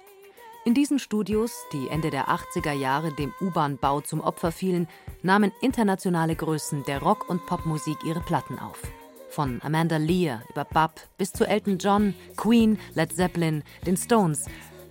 In 0.67 0.73
diesen 0.73 0.99
Studios, 0.99 1.63
die 1.71 1.87
Ende 1.87 2.09
der 2.09 2.27
80er 2.27 2.73
Jahre 2.73 3.13
dem 3.13 3.33
U-Bahn-Bau 3.39 4.01
zum 4.01 4.19
Opfer 4.19 4.51
fielen, 4.51 4.89
nahmen 5.23 5.53
internationale 5.61 6.35
Größen 6.35 6.83
der 6.83 7.01
Rock- 7.01 7.29
und 7.29 7.45
Popmusik 7.45 7.95
ihre 8.03 8.19
Platten 8.19 8.59
auf. 8.59 8.81
Von 9.29 9.61
Amanda 9.63 9.95
Lear 9.95 10.43
über 10.49 10.65
Bub 10.65 10.91
bis 11.17 11.31
zu 11.31 11.47
Elton 11.47 11.77
John, 11.77 12.13
Queen, 12.35 12.77
Led 12.95 13.15
Zeppelin, 13.15 13.63
den 13.85 13.95
Stones. 13.95 14.47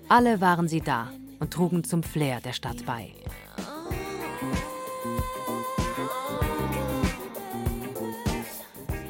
Alle 0.09 0.41
waren 0.41 0.67
sie 0.67 0.81
da 0.81 1.13
und 1.41 1.53
trugen 1.53 1.85
zum 1.85 2.03
Flair 2.03 2.41
der 2.41 2.55
Stadt 2.55 2.87
bei. 2.87 3.13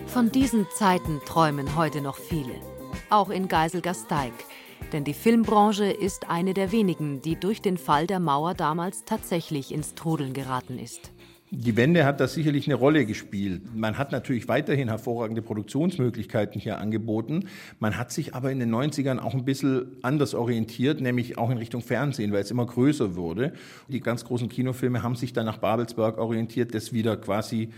Von 0.08 0.32
diesen 0.32 0.66
Zeiten 0.74 1.20
träumen 1.24 1.76
heute 1.76 2.00
noch 2.00 2.16
viele. 2.16 2.56
Auch 3.08 3.30
in 3.30 3.46
Geiselgasteig, 3.46 4.32
denn 4.92 5.04
die 5.04 5.14
Filmbranche 5.14 5.86
ist 5.86 6.30
eine 6.30 6.54
der 6.54 6.72
wenigen, 6.72 7.22
die 7.22 7.36
durch 7.36 7.60
den 7.60 7.76
Fall 7.76 8.06
der 8.06 8.20
Mauer 8.20 8.54
damals 8.54 9.04
tatsächlich 9.04 9.72
ins 9.72 9.94
Trudeln 9.94 10.32
geraten 10.32 10.78
ist. 10.78 11.12
Die 11.52 11.76
Wende 11.76 12.04
hat 12.04 12.18
da 12.18 12.26
sicherlich 12.26 12.66
eine 12.66 12.74
Rolle 12.74 13.06
gespielt. 13.06 13.62
Man 13.72 13.98
hat 13.98 14.10
natürlich 14.10 14.48
weiterhin 14.48 14.88
hervorragende 14.88 15.42
Produktionsmöglichkeiten 15.42 16.60
hier 16.60 16.78
angeboten. 16.78 17.48
Man 17.78 17.96
hat 17.96 18.10
sich 18.10 18.34
aber 18.34 18.50
in 18.50 18.58
den 18.58 18.74
90ern 18.74 19.20
auch 19.20 19.32
ein 19.32 19.44
bisschen 19.44 19.96
anders 20.02 20.34
orientiert, 20.34 21.00
nämlich 21.00 21.38
auch 21.38 21.50
in 21.50 21.58
Richtung 21.58 21.82
Fernsehen, 21.82 22.32
weil 22.32 22.42
es 22.42 22.50
immer 22.50 22.66
größer 22.66 23.14
wurde. 23.14 23.52
Die 23.86 24.00
ganz 24.00 24.24
großen 24.24 24.48
Kinofilme 24.48 25.04
haben 25.04 25.14
sich 25.14 25.32
dann 25.32 25.46
nach 25.46 25.58
Babelsberg 25.58 26.18
orientiert, 26.18 26.74
das 26.74 26.92
wieder 26.92 27.16
quasi 27.16 27.70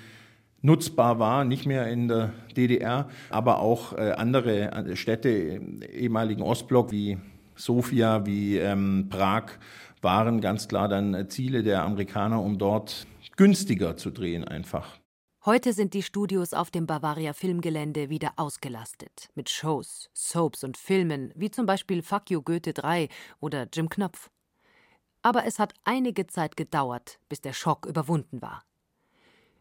nutzbar 0.63 1.19
war, 1.19 1.45
nicht 1.45 1.67
mehr 1.67 1.89
in 1.89 2.09
der 2.09 2.33
DDR, 2.57 3.09
aber 3.31 3.61
auch 3.61 3.93
äh, 3.93 4.13
andere 4.13 4.73
äh, 4.73 4.97
Städte 4.97 5.29
im 5.29 5.83
ehemaligen 5.83 6.43
Ostblock 6.43 6.91
wie 6.91 7.19
Sofia, 7.55 8.27
wie 8.27 8.59
ähm, 8.59 9.09
Prag 9.11 9.59
waren 10.01 10.41
ganz 10.41 10.69
klar 10.69 10.89
dann 10.89 11.15
äh, 11.15 11.29
Ziele 11.29 11.63
der 11.63 11.83
Amerikaner, 11.85 12.43
um 12.43 12.59
dort 12.59 13.07
günstiger 13.37 13.97
zu 13.97 14.11
drehen 14.11 14.45
einfach. 14.45 14.99
Heute 15.45 15.73
sind 15.73 15.95
die 15.95 16.03
Studios 16.03 16.53
auf 16.53 16.71
dem 16.71 16.87
Bavaria 16.87 17.33
Filmgelände 17.33 18.11
wieder 18.11 18.33
ausgelastet. 18.37 19.31
Mit 19.35 19.49
Shows, 19.49 20.11
Soaps 20.13 20.65
und 20.65 20.77
Filmen, 20.77 21.33
wie 21.37 21.51
zum 21.51 21.65
Beispiel 21.65 22.03
Fuck 22.03 22.31
You 22.31 22.43
Goethe 22.43 22.73
3 22.73 23.09
oder 23.41 23.67
Jim 23.73 23.89
Knopf. 23.89 24.31
Aber 25.23 25.47
es 25.47 25.59
hat 25.59 25.75
einige 25.85 26.27
Zeit 26.27 26.57
gedauert, 26.57 27.19
bis 27.29 27.41
der 27.41 27.53
Schock 27.53 27.87
überwunden 27.87 28.43
war. 28.43 28.68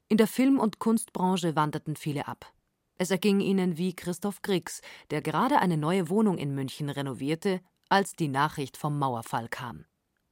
In 0.10 0.16
der 0.16 0.28
Film- 0.28 0.60
und 0.60 0.80
Kunstbranche 0.80 1.58
wanderten 1.58 1.98
viele 1.98 2.30
ab. 2.30 2.54
Es 2.98 3.12
erging 3.12 3.42
ihnen 3.42 3.78
wie 3.78 3.94
Christoph 3.94 4.42
Griggs, 4.42 4.82
der 5.12 5.22
gerade 5.22 5.60
eine 5.60 5.76
neue 5.76 6.08
Wohnung 6.08 6.38
in 6.38 6.56
München 6.56 6.90
renovierte, 6.90 7.60
als 7.90 8.14
die 8.14 8.30
Nachricht 8.30 8.78
vom 8.78 8.98
Mauerfall 8.98 9.50
kam. 9.50 9.84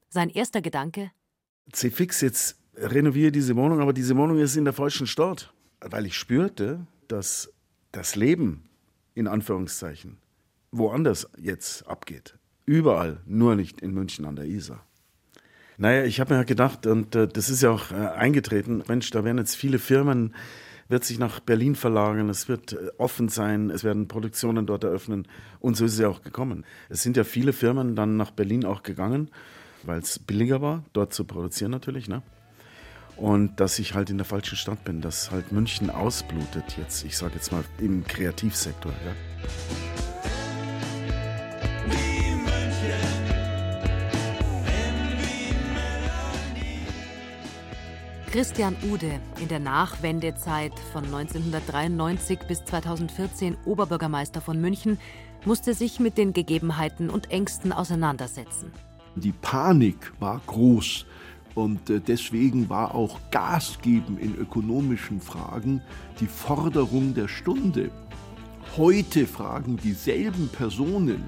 Sein 0.08 0.30
erster 0.30 0.62
Gedanke? 0.62 1.12
C-Fix, 1.74 2.22
jetzt 2.22 2.58
renoviere 2.76 3.34
diese 3.34 3.56
Wohnung, 3.58 3.82
aber 3.82 3.92
diese 3.92 4.16
Wohnung 4.16 4.40
ist 4.40 4.56
in 4.56 4.64
der 4.64 4.74
falschen 4.74 5.08
Stadt. 5.08 5.54
Weil 5.82 6.06
ich 6.06 6.16
spürte, 6.16 6.88
dass 7.10 7.52
das 7.92 8.16
Leben, 8.16 8.70
in 9.14 9.28
Anführungszeichen, 9.28 10.18
woanders 10.72 11.28
jetzt 11.38 11.86
abgeht. 11.86 12.38
Überall, 12.66 13.22
nur 13.26 13.56
nicht 13.56 13.82
in 13.82 13.94
München 13.94 14.24
an 14.24 14.38
der 14.38 14.46
Isar. 14.46 14.86
Naja, 15.78 16.04
ich 16.06 16.20
habe 16.20 16.36
mir 16.36 16.46
gedacht, 16.46 16.86
und 16.88 17.16
äh, 17.16 17.28
das 17.28 17.50
ist 17.50 17.62
ja 17.62 17.72
auch 17.72 17.92
äh, 17.92 17.96
eingetreten, 17.96 18.84
Mensch, 18.88 19.10
da 19.12 19.24
werden 19.24 19.38
jetzt 19.38 19.56
viele 19.56 19.80
Firmen, 19.80 20.34
wird 20.88 21.04
sich 21.04 21.20
nach 21.20 21.40
Berlin 21.40 21.76
verlagern, 21.76 22.30
es 22.30 22.48
wird 22.48 22.74
äh, 22.74 22.92
offen 22.98 23.28
sein, 23.28 23.70
es 23.70 23.84
werden 23.84 24.08
Produktionen 24.08 24.66
dort 24.66 24.84
eröffnen. 24.84 25.28
Und 25.60 25.76
so 25.76 25.86
ist 25.86 25.94
es 25.94 26.00
ja 26.00 26.08
auch 26.08 26.22
gekommen. 26.22 26.66
Es 26.90 27.04
sind 27.04 27.18
ja 27.18 27.24
viele 27.24 27.54
Firmen 27.54 27.96
dann 27.96 28.18
nach 28.18 28.32
Berlin 28.32 28.66
auch 28.66 28.84
gegangen, 28.84 29.30
weil 29.84 30.00
es 30.00 30.20
billiger 30.20 30.62
war, 30.62 30.86
dort 30.94 31.14
zu 31.14 31.26
produzieren 31.26 31.72
natürlich. 31.72 32.08
Ne? 32.08 32.22
Und 33.18 33.60
dass 33.60 33.80
ich 33.80 33.96
halt 33.96 34.10
in 34.10 34.18
der 34.18 34.26
falschen 34.26 34.58
Stadt 34.58 34.84
bin, 34.84 35.02
dass 35.02 35.32
halt 35.32 35.52
München 35.52 35.90
ausblutet 35.90 36.78
jetzt, 36.78 37.04
ich 37.04 37.18
sage 37.18 37.36
jetzt 37.36 37.52
mal 37.52 37.64
im 37.80 38.06
Kreativsektor. 38.06 38.92
Ja. 38.92 40.15
Christian 48.36 48.76
Ude, 48.92 49.22
in 49.40 49.48
der 49.48 49.62
Nachwendezeit 49.62 50.78
von 50.92 51.06
1993 51.06 52.40
bis 52.40 52.66
2014 52.66 53.56
Oberbürgermeister 53.64 54.42
von 54.42 54.60
München, 54.60 55.00
musste 55.46 55.74
sich 55.74 56.02
mit 56.02 56.18
den 56.18 56.34
Gegebenheiten 56.34 57.10
und 57.10 57.32
Ängsten 57.32 57.72
auseinandersetzen. 57.72 58.74
Die 59.16 59.32
Panik 59.32 60.12
war 60.20 60.42
groß 60.48 61.06
und 61.54 61.90
äh, 61.90 62.02
deswegen 62.02 62.68
war 62.68 62.94
auch 62.94 63.22
Gas 63.32 63.80
geben 63.82 64.18
in 64.18 64.36
ökonomischen 64.36 65.22
Fragen 65.22 65.82
die 66.20 66.28
Forderung 66.28 67.14
der 67.14 67.30
Stunde. 67.30 67.90
Heute 68.76 69.28
fragen 69.28 69.78
dieselben 69.78 70.50
Personen, 70.50 71.24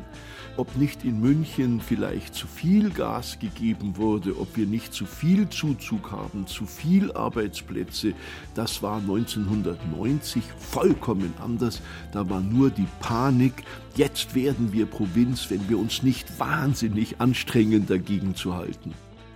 ob 0.57 0.75
nicht 0.75 1.05
in 1.05 1.21
München 1.21 1.79
vielleicht 1.79 2.35
zu 2.35 2.47
viel 2.47 2.89
Gas 2.89 3.39
gegeben 3.39 3.97
wurde, 3.97 4.37
ob 4.39 4.57
wir 4.57 4.65
nicht 4.65 4.93
zu 4.93 5.05
viel 5.05 5.47
Zuzug 5.49 6.11
haben, 6.11 6.47
zu 6.47 6.65
viel 6.65 7.11
Arbeitsplätze. 7.11 8.13
Das 8.55 8.81
war 8.83 8.97
1990 8.97 10.43
vollkommen 10.57 11.33
anders. 11.41 11.81
Da 12.11 12.29
war 12.29 12.41
nur 12.41 12.69
die 12.69 12.87
Panik, 12.99 13.63
jetzt 13.95 14.35
werden 14.35 14.73
wir 14.73 14.85
Provinz, 14.85 15.49
wenn 15.49 15.69
wir 15.69 15.77
uns 15.77 16.03
nicht 16.03 16.39
wahnsinnig 16.39 17.21
anstrengen, 17.21 17.85
dagegen 17.87 18.35
zu 18.35 18.55
halten. 18.55 18.93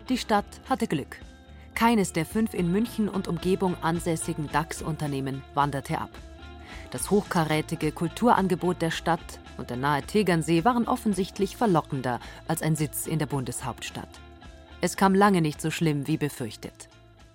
Die 0.10 0.18
Stadt 0.18 0.62
hatte 0.68 0.88
Glück. 0.88 1.18
Keines 1.76 2.14
der 2.14 2.26
fünf 2.26 2.54
in 2.54 2.72
München 2.72 3.08
und 3.08 3.28
Umgebung 3.28 3.76
ansässigen 3.82 4.50
DAX-Unternehmen 4.52 5.42
wanderte 5.54 6.00
ab. 6.00 6.12
Das 6.92 7.10
hochkarätige 7.10 7.94
Kulturangebot 7.94 8.82
der 8.82 8.92
Stadt 8.92 9.40
und 9.58 9.70
der 9.70 9.78
nahe 9.78 10.04
Tegernsee 10.04 10.66
waren 10.66 10.88
offensichtlich 10.88 11.56
verlockender 11.56 12.20
als 12.50 12.62
ein 12.62 12.76
Sitz 12.76 13.08
in 13.08 13.18
der 13.18 13.28
Bundeshauptstadt. 13.28 14.10
Es 14.82 14.98
kam 14.98 15.16
lange 15.16 15.42
nicht 15.42 15.62
so 15.62 15.72
schlimm 15.72 16.08
wie 16.08 16.18
befürchtet. 16.18 16.90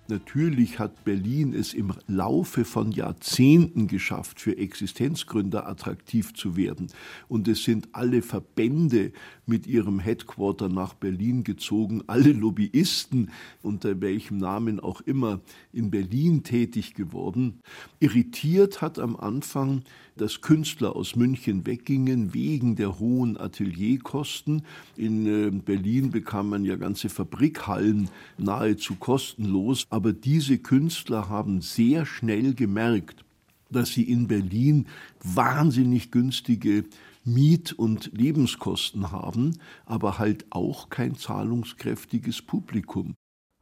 Natürlich 0.09 0.79
hat 0.79 1.03
Berlin 1.03 1.53
es 1.53 1.73
im 1.73 1.93
Laufe 2.07 2.65
von 2.65 2.91
Jahrzehnten 2.91 3.87
geschafft, 3.87 4.39
für 4.39 4.57
Existenzgründer 4.57 5.67
attraktiv 5.67 6.33
zu 6.33 6.55
werden. 6.55 6.87
Und 7.27 7.47
es 7.47 7.63
sind 7.63 7.89
alle 7.91 8.21
Verbände 8.21 9.11
mit 9.45 9.67
ihrem 9.67 9.99
Headquarter 9.99 10.69
nach 10.69 10.93
Berlin 10.93 11.43
gezogen, 11.43 12.03
alle 12.07 12.31
Lobbyisten, 12.31 13.31
unter 13.61 13.99
welchem 14.01 14.37
Namen 14.37 14.79
auch 14.79 15.01
immer, 15.01 15.41
in 15.73 15.91
Berlin 15.91 16.43
tätig 16.43 16.93
geworden. 16.93 17.59
Irritiert 17.99 18.81
hat 18.81 18.99
am 18.99 19.15
Anfang 19.15 19.83
dass 20.17 20.41
Künstler 20.41 20.95
aus 20.95 21.15
München 21.15 21.65
weggingen 21.65 22.33
wegen 22.33 22.75
der 22.75 22.99
hohen 22.99 23.37
Atelierkosten. 23.37 24.63
In 24.95 25.25
äh, 25.25 25.51
Berlin 25.51 26.11
bekam 26.11 26.49
man 26.49 26.65
ja 26.65 26.75
ganze 26.75 27.09
Fabrikhallen 27.09 28.09
nahezu 28.37 28.95
kostenlos, 28.95 29.85
aber 29.97 30.13
diese 30.13 30.59
Künstler 30.59 31.27
haben 31.27 31.59
sehr 31.59 32.05
schnell 32.05 32.53
gemerkt, 32.53 33.25
dass 33.71 33.89
sie 33.89 34.03
in 34.03 34.27
Berlin 34.27 34.85
wahnsinnig 35.23 36.11
günstige 36.11 36.85
Miet- 37.25 37.73
und 37.73 38.11
Lebenskosten 38.13 39.11
haben, 39.11 39.57
aber 39.87 40.19
halt 40.19 40.45
auch 40.51 40.89
kein 40.89 41.15
zahlungskräftiges 41.15 42.43
Publikum. 42.43 43.15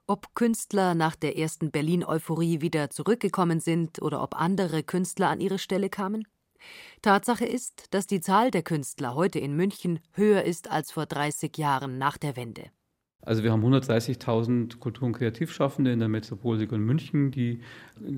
Ob 0.08 0.36
Künstler 0.36 0.94
nach 0.94 1.16
der 1.16 1.38
ersten 1.38 1.72
Berlin-Euphorie 1.72 2.60
wieder 2.60 2.90
zurückgekommen 2.90 3.62
sind 3.62 4.02
oder 4.02 4.22
ob 4.22 4.36
andere 4.36 4.84
Künstler 4.84 5.30
an 5.30 5.40
ihre 5.40 5.58
Stelle 5.58 5.90
kamen? 5.90 6.28
Tatsache 7.02 7.46
ist, 7.46 7.86
dass 7.92 8.08
die 8.08 8.20
Zahl 8.20 8.52
der 8.52 8.64
Künstler 8.64 9.16
heute 9.16 9.40
in 9.40 9.56
München 9.56 10.02
höher 10.12 10.44
ist 10.44 10.70
als 10.70 10.92
vor 10.92 11.06
30 11.06 11.58
Jahren 11.58 11.98
nach 11.98 12.18
der 12.18 12.36
Wende. 12.36 12.72
Also 13.26 13.44
wir 13.44 13.52
haben 13.52 13.64
130.000 13.66 14.78
Kultur- 14.80 15.08
und 15.08 15.14
Kreativschaffende 15.14 15.92
in 15.92 16.00
der 16.00 16.08
Metropolregion 16.08 16.82
München, 16.82 17.32
die 17.32 17.60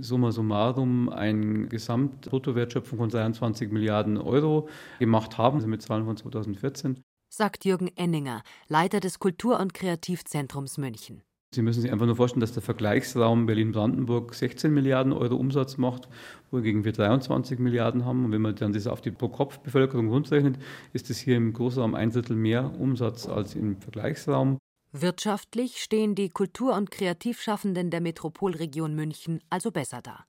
summa 0.02 0.32
summarum 0.32 1.10
eine 1.10 1.68
Gesamtbruttowertschöpfung 1.68 3.00
von 3.00 3.10
23 3.10 3.72
Milliarden 3.72 4.18
Euro 4.18 4.68
gemacht 5.00 5.38
haben, 5.38 5.58
also 5.58 5.68
mit 5.68 5.82
Zahlen 5.82 6.06
von 6.06 6.18
2014. 6.18 7.02
Sagt 7.30 7.66
Jürgen 7.66 7.90
Enninger, 7.96 8.42
Leiter 8.68 9.00
des 9.00 9.20
Kultur- 9.20 9.60
und 9.60 9.74
Kreativzentrums 9.74 10.78
München. 10.78 11.24
Sie 11.56 11.62
müssen 11.62 11.82
sich 11.82 11.92
einfach 11.92 12.06
nur 12.06 12.18
vorstellen, 12.18 12.42
dass 12.42 12.52
der 12.52 12.62
Vergleichsraum 12.62 13.46
Berlin-Brandenburg 13.46 14.34
16 14.34 14.74
Milliarden 14.74 15.14
Euro 15.14 15.36
Umsatz 15.36 15.78
macht, 15.78 16.10
wogegen 16.52 16.84
wir 16.84 16.92
23 16.92 17.58
Milliarden 17.60 18.04
haben. 18.04 18.26
Und 18.26 18.34
wenn 18.34 18.42
man 18.42 18.56
dann 18.56 18.74
das 18.74 18.86
auf 18.86 19.00
die 19.00 19.12
Pro-Kopf-Bevölkerung 19.12 20.10
runterrechnet, 20.10 20.58
ist 20.92 21.10
es 21.10 21.20
hier 21.20 21.38
im 21.38 21.54
Großraum 21.54 21.96
ein 21.96 22.12
Drittel 22.12 22.36
mehr 22.36 22.78
Umsatz 22.80 23.28
als 23.28 23.56
im 23.56 23.78
Vergleichsraum. 23.78 24.58
Wirtschaftlich 24.92 25.82
stehen 25.82 26.16
die 26.16 26.30
Kultur- 26.30 26.76
und 26.76 26.92
Kreativschaffenden 26.92 27.90
der 27.90 28.02
Metropolregion 28.02 28.96
München 28.96 29.42
also 29.50 29.72
besser 29.72 30.02
da. 30.02 30.26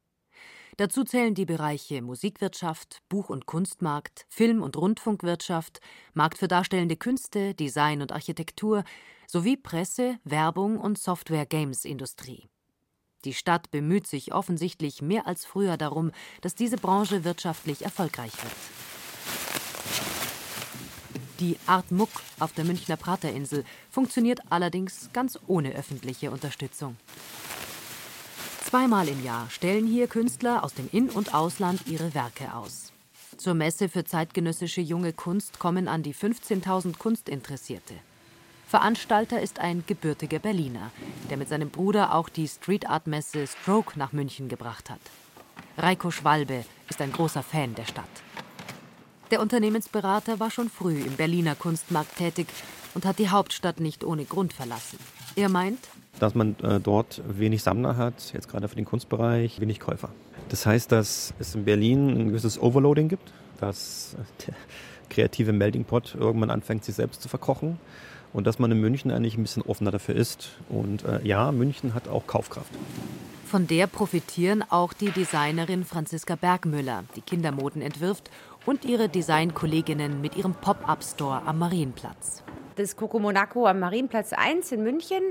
Dazu 0.77 1.03
zählen 1.03 1.35
die 1.35 1.47
Bereiche 1.47 2.03
Musikwirtschaft, 2.03 3.01
Buch- 3.09 3.31
und 3.31 3.47
Kunstmarkt, 3.47 4.27
Film- 4.29 4.63
und 4.63 4.77
Rundfunkwirtschaft, 4.77 5.81
Markt 6.15 6.39
für 6.39 6.49
darstellende 6.49 6.97
Künste, 6.97 7.55
Design 7.55 8.01
und 8.01 8.13
Architektur 8.13 8.85
sowie 9.27 9.57
Presse, 9.57 10.19
Werbung 10.25 10.79
und 10.79 10.99
Software-Games-Industrie. 10.99 12.49
Die 13.25 13.35
Stadt 13.35 13.71
bemüht 13.71 14.07
sich 14.07 14.33
offensichtlich 14.33 15.03
mehr 15.03 15.27
als 15.27 15.45
früher 15.45 15.77
darum, 15.77 16.13
dass 16.41 16.55
diese 16.55 16.77
Branche 16.77 17.25
wirtschaftlich 17.25 17.83
erfolgreich 17.83 18.33
wird. 18.43 18.88
Die 21.41 21.57
Art 21.67 21.93
Muck 21.93 22.11
auf 22.41 22.53
der 22.53 22.65
Münchner 22.65 22.97
Praterinsel 22.97 23.65
funktioniert 23.91 24.41
allerdings 24.51 25.11
ganz 25.13 25.39
ohne 25.47 25.73
öffentliche 25.73 26.33
Unterstützung. 26.33 26.97
Zweimal 28.65 29.09
im 29.09 29.25
Jahr 29.25 29.49
stellen 29.49 29.87
hier 29.87 30.09
Künstler 30.09 30.65
aus 30.65 30.75
dem 30.75 30.89
In- 30.91 31.11
und 31.11 31.35
Ausland 31.35 31.87
ihre 31.87 32.13
Werke 32.13 32.55
aus. 32.55 32.93
Zur 33.37 33.55
Messe 33.55 33.89
für 33.89 34.05
zeitgenössische 34.05 34.81
junge 34.81 35.13
Kunst 35.13 35.61
kommen 35.61 35.87
an 35.87 36.03
die 36.03 36.13
15.000 36.13 36.99
Kunstinteressierte. 36.99 37.95
Veranstalter 38.67 39.41
ist 39.41 39.61
ein 39.61 39.85
gebürtiger 39.87 40.41
Berliner, 40.41 40.91
der 41.31 41.37
mit 41.37 41.49
seinem 41.49 41.71
Bruder 41.71 42.15
auch 42.15 42.29
die 42.29 42.49
Street 42.49 42.89
Art 42.91 43.07
Messe 43.07 43.47
Stroke 43.47 43.97
nach 43.97 44.13
München 44.13 44.49
gebracht 44.49 44.91
hat. 44.91 45.01
Reiko 45.79 46.11
Schwalbe 46.11 46.65
ist 46.91 47.01
ein 47.01 47.13
großer 47.13 47.45
Fan 47.45 47.77
der 47.77 47.87
Stadt. 47.87 48.05
Der 49.31 49.43
Unternehmensberater 49.43 50.41
war 50.41 50.51
schon 50.51 50.71
früh 50.71 51.01
im 51.01 51.15
Berliner 51.15 51.55
Kunstmarkt 51.55 52.17
tätig 52.17 52.47
und 52.95 53.05
hat 53.05 53.19
die 53.19 53.29
Hauptstadt 53.29 53.79
nicht 53.79 54.03
ohne 54.03 54.25
Grund 54.25 54.55
verlassen. 54.55 54.99
Er 55.37 55.51
meint, 55.51 55.79
dass 56.19 56.35
man 56.35 56.57
äh, 56.61 56.81
dort 56.81 57.23
wenig 57.29 57.63
Sammler 57.63 57.99
hat, 57.99 58.33
jetzt 58.33 58.49
gerade 58.49 58.69
für 58.69 58.77
den 58.77 58.87
Kunstbereich, 58.87 59.61
wenig 59.61 59.81
Käufer. 59.81 60.09
Das 60.49 60.65
heißt, 60.65 60.91
dass 60.91 61.35
es 61.39 61.55
in 61.55 61.67
Berlin 61.67 62.09
ein 62.09 62.29
gewisses 62.29 62.61
Overloading 62.61 63.09
gibt, 63.09 63.33
dass 63.61 64.17
der 64.47 64.55
kreative 65.11 65.53
Melting 65.53 65.85
Pot 65.85 66.17
irgendwann 66.19 66.51
anfängt, 66.51 66.85
sich 66.85 66.95
selbst 66.95 67.21
zu 67.21 67.29
verkochen 67.29 67.79
und 68.33 68.47
dass 68.47 68.59
man 68.59 68.71
in 68.71 68.81
München 68.81 69.11
eigentlich 69.11 69.37
ein 69.37 69.43
bisschen 69.43 69.63
offener 69.63 69.91
dafür 69.91 70.17
ist. 70.17 70.53
Und 70.71 71.05
äh, 71.05 71.21
ja, 71.23 71.53
München 71.53 71.93
hat 71.93 72.09
auch 72.09 72.27
Kaufkraft. 72.27 72.71
Von 73.49 73.67
der 73.67 73.87
profitieren 73.87 74.63
auch 74.69 74.93
die 74.93 75.11
Designerin 75.11 75.87
Franziska 75.87 76.37
Bergmüller, 76.37 77.05
die 77.17 77.23
Kindermoden 77.23 77.81
entwirft, 77.81 78.31
und 78.69 78.85
ihre 78.85 79.09
Designkolleginnen 79.09 80.21
mit 80.21 80.37
ihrem 80.37 80.55
Pop-up-Store 80.55 81.43
am 81.47 81.59
Marienplatz. 81.59 82.43
Das 82.77 82.95
Coco 82.95 83.19
Monaco 83.19 83.67
am 83.67 83.81
Marienplatz 83.81 84.35
1 84.35 84.73
in 84.73 84.83
München 84.83 85.23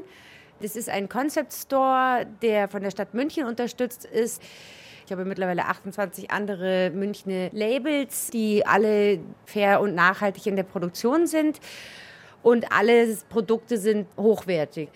das 0.59 0.75
ist 0.75 0.89
ein 0.89 1.07
Concept 1.07 1.53
Store, 1.53 2.25
der 2.41 2.67
von 2.67 2.81
der 2.81 2.89
Stadt 2.89 3.13
München 3.13 3.45
unterstützt 3.45 4.05
ist. 4.05 4.41
Ich 5.05 5.11
habe 5.11 5.23
mittlerweile 5.23 5.65
28 5.65 6.31
andere 6.31 6.89
Münchner 6.89 7.49
Labels, 7.51 8.31
die 8.31 8.65
alle 8.65 9.19
fair 9.45 9.81
und 9.81 9.93
nachhaltig 9.93 10.47
in 10.47 10.55
der 10.55 10.63
Produktion 10.63 11.27
sind. 11.27 11.59
Und 12.41 12.71
alle 12.71 13.15
Produkte 13.29 13.77
sind 13.77 14.07
hochwertig. 14.17 14.89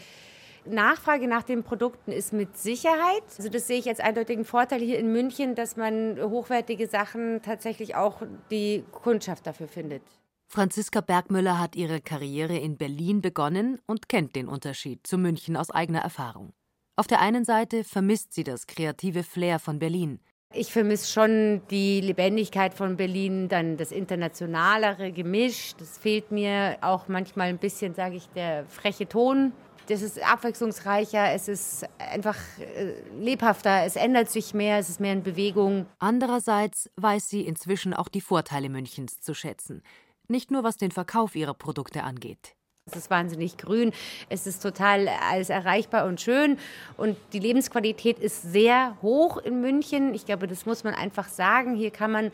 Nachfrage 0.66 1.28
nach 1.28 1.44
den 1.44 1.64
Produkten 1.64 2.12
ist 2.12 2.34
mit 2.34 2.58
Sicherheit. 2.58 3.24
Also 3.38 3.50
das 3.50 3.68
sehe 3.68 3.80
ich 3.80 3.88
als 3.88 4.00
eindeutigen 4.00 4.46
Vorteil 4.46 4.80
hier 4.80 5.00
in 5.00 5.12
München, 5.12 5.56
dass 5.56 5.76
man 5.76 6.20
hochwertige 6.22 6.88
Sachen 6.88 7.42
tatsächlich 7.42 7.96
auch 7.96 8.22
die 8.50 8.84
Kundschaft 8.92 9.48
dafür 9.48 9.68
findet. 9.68 10.02
Franziska 10.48 11.00
Bergmüller 11.00 11.60
hat 11.60 11.76
ihre 11.78 12.02
Karriere 12.02 12.58
in 12.58 12.78
Berlin 12.78 13.22
begonnen 13.22 13.80
und 13.88 14.10
kennt 14.10 14.36
den 14.36 14.48
Unterschied 14.48 15.08
zu 15.08 15.18
München 15.18 15.56
aus 15.56 15.72
eigener 15.72 16.02
Erfahrung. 16.02 16.52
Auf 16.98 17.08
der 17.08 17.22
einen 17.22 17.46
Seite 17.46 17.84
vermisst 17.84 18.34
sie 18.34 18.44
das 18.44 18.68
kreative 18.68 19.24
Flair 19.24 19.60
von 19.60 19.80
Berlin. 19.80 20.20
Ich 20.54 20.74
vermisse 20.74 21.10
schon 21.10 21.62
die 21.72 22.02
Lebendigkeit 22.02 22.74
von 22.74 22.98
Berlin, 22.98 23.48
dann 23.48 23.78
das 23.78 23.94
internationalere 23.94 25.14
Gemisch. 25.14 25.74
Das 25.80 25.98
fehlt 25.98 26.32
mir 26.32 26.78
auch 26.82 27.08
manchmal 27.08 27.48
ein 27.48 27.58
bisschen, 27.58 27.94
sage 27.94 28.18
ich, 28.18 28.28
der 28.36 28.66
freche 28.66 29.08
Ton. 29.08 29.54
Das 29.92 30.02
ist 30.02 30.24
abwechslungsreicher, 30.24 31.34
es 31.34 31.48
ist 31.48 31.86
einfach 31.98 32.38
äh, 32.60 32.94
lebhafter, 33.20 33.84
es 33.86 33.96
ändert 33.96 34.30
sich 34.30 34.54
mehr, 34.54 34.78
es 34.80 34.90
ist 34.90 35.00
mehr 35.00 35.14
in 35.14 35.24
Bewegung. 35.24 35.86
Andererseits 36.00 36.90
weiß 36.96 37.28
sie 37.28 37.42
inzwischen 37.42 37.94
auch 37.94 38.08
die 38.08 38.22
Vorteile 38.22 38.70
Münchens 38.70 39.20
zu 39.20 39.34
schätzen 39.34 39.84
nicht 40.32 40.50
nur 40.50 40.64
was 40.64 40.78
den 40.78 40.92
Verkauf 40.92 41.36
ihrer 41.36 41.54
Produkte 41.54 42.04
angeht. 42.04 42.56
Es 42.88 42.96
ist 42.96 43.12
wahnsinnig 43.12 43.58
grün, 43.58 43.92
es 44.30 44.48
ist 44.48 44.64
total 44.64 45.08
alles 45.08 45.52
erreichbar 45.52 46.08
und 46.08 46.20
schön 46.20 46.58
und 46.98 47.16
die 47.32 47.40
Lebensqualität 47.40 48.18
ist 48.18 48.42
sehr 48.42 48.98
hoch 49.04 49.38
in 49.38 49.62
München. 49.62 50.16
Ich 50.16 50.26
glaube, 50.26 50.48
das 50.48 50.66
muss 50.66 50.84
man 50.84 50.96
einfach 50.96 51.30
sagen. 51.30 51.76
Hier 51.76 51.92
kann 51.92 52.12
man 52.12 52.32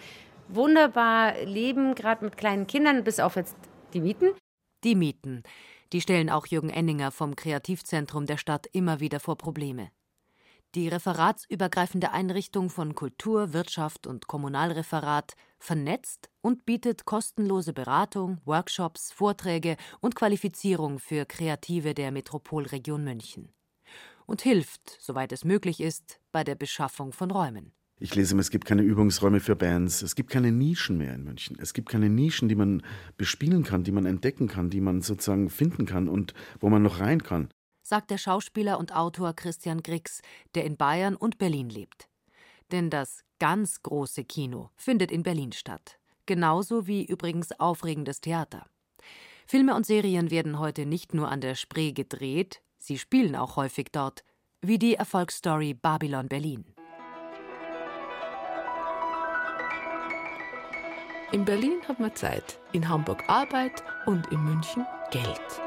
wunderbar 0.48 1.34
leben, 1.44 1.96
gerade 1.96 2.24
mit 2.24 2.38
kleinen 2.38 2.66
Kindern, 2.66 3.04
bis 3.04 3.20
auf 3.20 3.36
jetzt 3.36 3.58
die 3.94 4.00
Mieten. 4.00 4.30
Die 4.86 4.96
Mieten, 4.96 5.44
die 5.94 6.02
stellen 6.02 6.30
auch 6.30 6.48
Jürgen 6.48 6.70
Enninger 6.70 7.12
vom 7.12 7.36
Kreativzentrum 7.36 8.26
der 8.26 8.38
Stadt 8.38 8.68
immer 8.72 9.00
wieder 9.00 9.20
vor 9.20 9.38
Probleme. 9.38 9.90
Die 10.76 10.90
referatsübergreifende 10.90 12.12
Einrichtung 12.12 12.70
von 12.70 12.94
Kultur, 12.94 13.54
Wirtschaft 13.54 14.06
und 14.06 14.28
Kommunalreferat 14.28 15.36
vernetzt 15.60 16.30
und 16.42 16.66
bietet 16.66 17.06
kostenlose 17.06 17.74
Beratung, 17.74 18.42
Workshops, 18.46 19.12
Vorträge 19.12 19.78
und 20.02 20.16
Qualifizierung 20.16 21.00
für 21.00 21.26
Kreative 21.26 21.94
der 21.94 22.12
Metropolregion 22.12 23.04
München. 23.04 23.54
Und 24.26 24.42
hilft, 24.42 24.98
soweit 25.00 25.32
es 25.32 25.46
möglich 25.46 25.80
ist, 25.80 26.20
bei 26.34 26.44
der 26.44 26.56
Beschaffung 26.56 27.14
von 27.14 27.32
Räumen. 27.32 27.72
Ich 28.00 28.14
lese 28.14 28.34
immer, 28.34 28.42
es 28.42 28.52
gibt 28.52 28.66
keine 28.66 28.84
Übungsräume 28.84 29.40
für 29.40 29.56
Bands. 29.56 30.02
Es 30.02 30.16
gibt 30.16 30.30
keine 30.30 30.52
Nischen 30.52 30.98
mehr 30.98 31.16
in 31.16 31.24
München. 31.24 31.58
Es 31.60 31.74
gibt 31.74 31.90
keine 31.90 32.10
Nischen, 32.10 32.48
die 32.48 32.56
man 32.56 32.84
bespielen 33.18 33.64
kann, 33.64 33.84
die 33.84 33.92
man 33.92 34.06
entdecken 34.06 34.48
kann, 34.48 34.70
die 34.70 34.82
man 34.82 35.02
sozusagen 35.02 35.50
finden 35.50 35.86
kann 35.86 36.08
und 36.08 36.34
wo 36.60 36.70
man 36.70 36.84
noch 36.84 37.00
rein 37.00 37.24
kann 37.24 37.50
sagt 37.88 38.12
der 38.12 38.18
Schauspieler 38.18 38.80
und 38.80 38.94
Autor 38.94 39.34
Christian 39.34 39.82
Grix, 39.82 40.22
der 40.56 40.66
in 40.66 40.76
Bayern 40.76 41.16
und 41.16 41.38
Berlin 41.38 41.70
lebt. 41.70 42.10
Denn 42.72 42.90
das 42.90 43.24
ganz 43.40 43.82
große 43.82 44.26
Kino 44.26 44.72
findet 44.76 45.10
in 45.10 45.24
Berlin 45.24 45.54
statt. 45.54 45.98
Genauso 46.26 46.86
wie 46.86 47.06
übrigens 47.06 47.58
aufregendes 47.58 48.20
Theater. 48.20 48.66
Filme 49.46 49.74
und 49.74 49.86
Serien 49.86 50.30
werden 50.30 50.60
heute 50.60 50.86
nicht 50.86 51.14
nur 51.14 51.30
an 51.30 51.40
der 51.40 51.56
Spree 51.56 51.94
gedreht, 51.94 52.62
sie 52.78 52.98
spielen 52.98 53.38
auch 53.38 53.56
häufig 53.56 53.88
dort, 53.94 54.26
wie 54.62 54.78
die 54.78 54.96
Erfolgsstory 54.96 55.74
Babylon 55.74 56.28
Berlin. 56.28 56.66
In 61.34 61.44
Berlin 61.44 61.82
hat 61.86 62.00
man 62.00 62.16
Zeit, 62.16 62.58
in 62.72 62.88
Hamburg 62.88 63.26
Arbeit 63.28 63.84
und 64.06 64.28
in 64.32 64.42
München 64.46 64.86
Geld. 65.12 65.62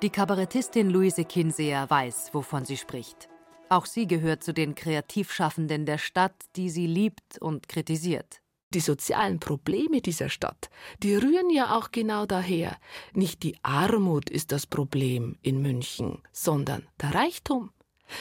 Die 0.00 0.08
Kabarettistin 0.08 0.88
Luise 0.88 1.26
Kinseer 1.26 1.90
weiß, 1.90 2.30
wovon 2.32 2.64
sie 2.64 2.78
spricht. 2.78 3.28
Auch 3.68 3.84
sie 3.84 4.06
gehört 4.06 4.42
zu 4.42 4.54
den 4.54 4.74
Kreativschaffenden 4.74 5.84
der 5.84 5.98
Stadt, 5.98 6.34
die 6.56 6.70
sie 6.70 6.86
liebt 6.86 7.36
und 7.42 7.68
kritisiert. 7.68 8.40
Die 8.72 8.80
sozialen 8.80 9.38
Probleme 9.38 10.00
dieser 10.00 10.30
Stadt, 10.30 10.70
die 11.02 11.14
rühren 11.14 11.50
ja 11.50 11.76
auch 11.76 11.90
genau 11.90 12.24
daher. 12.24 12.78
Nicht 13.12 13.42
die 13.42 13.58
Armut 13.62 14.30
ist 14.30 14.50
das 14.50 14.66
Problem 14.66 15.36
in 15.42 15.60
München, 15.60 16.22
sondern 16.32 16.88
der 17.02 17.14
Reichtum. 17.14 17.70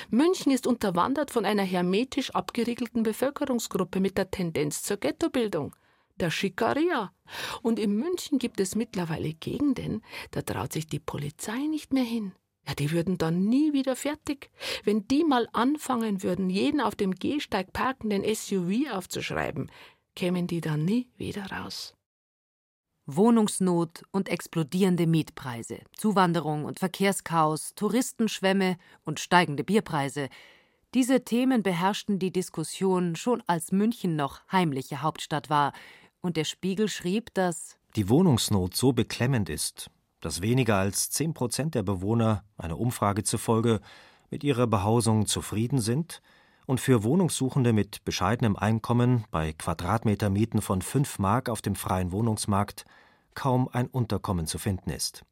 München 0.10 0.52
ist 0.52 0.68
unterwandert 0.68 1.32
von 1.32 1.46
einer 1.46 1.64
hermetisch 1.64 2.32
abgeriegelten 2.32 3.04
Bevölkerungsgruppe 3.04 4.00
mit 4.00 4.18
der 4.18 4.32
Tendenz 4.32 4.84
zur 4.84 4.98
Ghettobildung, 4.98 5.76
der 6.18 6.32
Schikaria. 6.32 7.12
Und 7.62 7.80
in 7.80 7.96
München 7.96 8.40
gibt 8.40 8.60
es 8.60 8.76
mittlerweile 8.76 9.34
Gegenden, 9.34 10.02
da 10.32 10.42
traut 10.42 10.74
sich 10.74 10.88
die 10.88 11.00
Polizei 11.00 11.68
nicht 11.68 11.94
mehr 11.94 12.04
hin. 12.04 12.34
Ja, 12.68 12.76
die 12.76 12.92
würden 12.92 13.18
dann 13.18 13.44
nie 13.46 13.74
wieder 13.74 13.96
fertig. 13.96 14.50
Wenn 14.84 15.08
die 15.08 15.24
mal 15.24 15.50
anfangen 15.52 16.24
würden, 16.24 16.50
jeden 16.50 16.80
auf 16.80 16.96
dem 16.96 17.14
Gehsteig 17.14 17.74
parkenden 17.74 18.24
SUV 18.24 18.92
aufzuschreiben, 18.92 19.70
kämen 20.16 20.48
die 20.48 20.62
dann 20.62 20.86
nie 20.86 21.10
wieder 21.18 21.46
raus. 21.48 21.94
Wohnungsnot 23.06 24.04
und 24.12 24.30
explodierende 24.30 25.08
Mietpreise, 25.08 25.80
Zuwanderung 25.96 26.66
und 26.66 26.80
Verkehrschaos, 26.80 27.74
Touristenschwämme 27.76 28.78
und 29.04 29.20
steigende 29.20 29.64
Bierpreise. 29.64 30.30
Diese 30.94 31.24
Themen 31.24 31.64
beherrschten 31.64 32.20
die 32.20 32.32
Diskussion 32.32 33.16
schon 33.16 33.44
als 33.48 33.72
München 33.72 34.16
noch 34.16 34.42
heimliche 34.52 35.02
Hauptstadt 35.02 35.50
war, 35.50 35.74
und 36.22 36.38
der 36.38 36.46
Spiegel 36.46 36.88
schrieb, 36.88 37.34
dass 37.34 37.78
die 37.98 38.08
Wohnungsnot 38.08 38.76
so 38.76 38.94
beklemmend 38.94 39.50
ist, 39.50 39.92
dass 40.22 40.42
weniger 40.42 40.78
als 40.78 41.10
zehn 41.10 41.34
Prozent 41.34 41.76
der 41.76 41.84
Bewohner, 41.84 42.46
einer 42.58 42.80
Umfrage 42.80 43.24
zufolge, 43.24 43.82
mit 44.32 44.44
ihrer 44.46 44.66
Behausung 44.66 45.28
zufrieden 45.28 45.82
sind 45.82 46.22
und 46.66 46.80
für 46.80 47.04
Wohnungssuchende 47.04 47.74
mit 47.74 48.04
bescheidenem 48.06 48.56
Einkommen 48.56 49.26
bei 49.32 49.54
Quadratmetermieten 49.54 50.62
von 50.62 50.82
5 50.82 51.20
Mark 51.20 51.50
auf 51.50 51.62
dem 51.62 51.76
freien 51.76 52.12
Wohnungsmarkt 52.12 52.86
kaum 53.34 53.68
ein 53.72 53.88
Unterkommen 53.88 54.48
zu 54.48 54.58
finden 54.58 54.90
ist. 54.90 55.24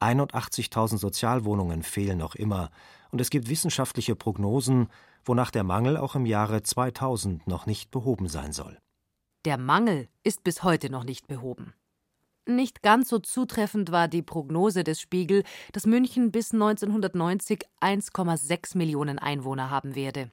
81.000 0.00 0.98
Sozialwohnungen 0.98 1.82
fehlen 1.82 2.18
noch 2.18 2.34
immer, 2.34 2.70
und 3.10 3.20
es 3.20 3.30
gibt 3.30 3.48
wissenschaftliche 3.48 4.14
Prognosen, 4.14 4.88
wonach 5.24 5.50
der 5.50 5.64
Mangel 5.64 5.96
auch 5.96 6.14
im 6.14 6.26
Jahre 6.26 6.62
2000 6.62 7.46
noch 7.46 7.66
nicht 7.66 7.90
behoben 7.90 8.28
sein 8.28 8.52
soll. 8.52 8.78
Der 9.44 9.58
Mangel 9.58 10.08
ist 10.22 10.44
bis 10.44 10.62
heute 10.62 10.90
noch 10.90 11.04
nicht 11.04 11.26
behoben. 11.26 11.74
Nicht 12.48 12.82
ganz 12.82 13.10
so 13.10 13.18
zutreffend 13.18 13.92
war 13.92 14.08
die 14.08 14.22
Prognose 14.22 14.82
des 14.82 15.02
Spiegel, 15.02 15.44
dass 15.72 15.84
München 15.84 16.30
bis 16.32 16.54
1990 16.54 17.60
1,6 17.82 18.78
Millionen 18.78 19.18
Einwohner 19.18 19.68
haben 19.68 19.94
werde. 19.94 20.30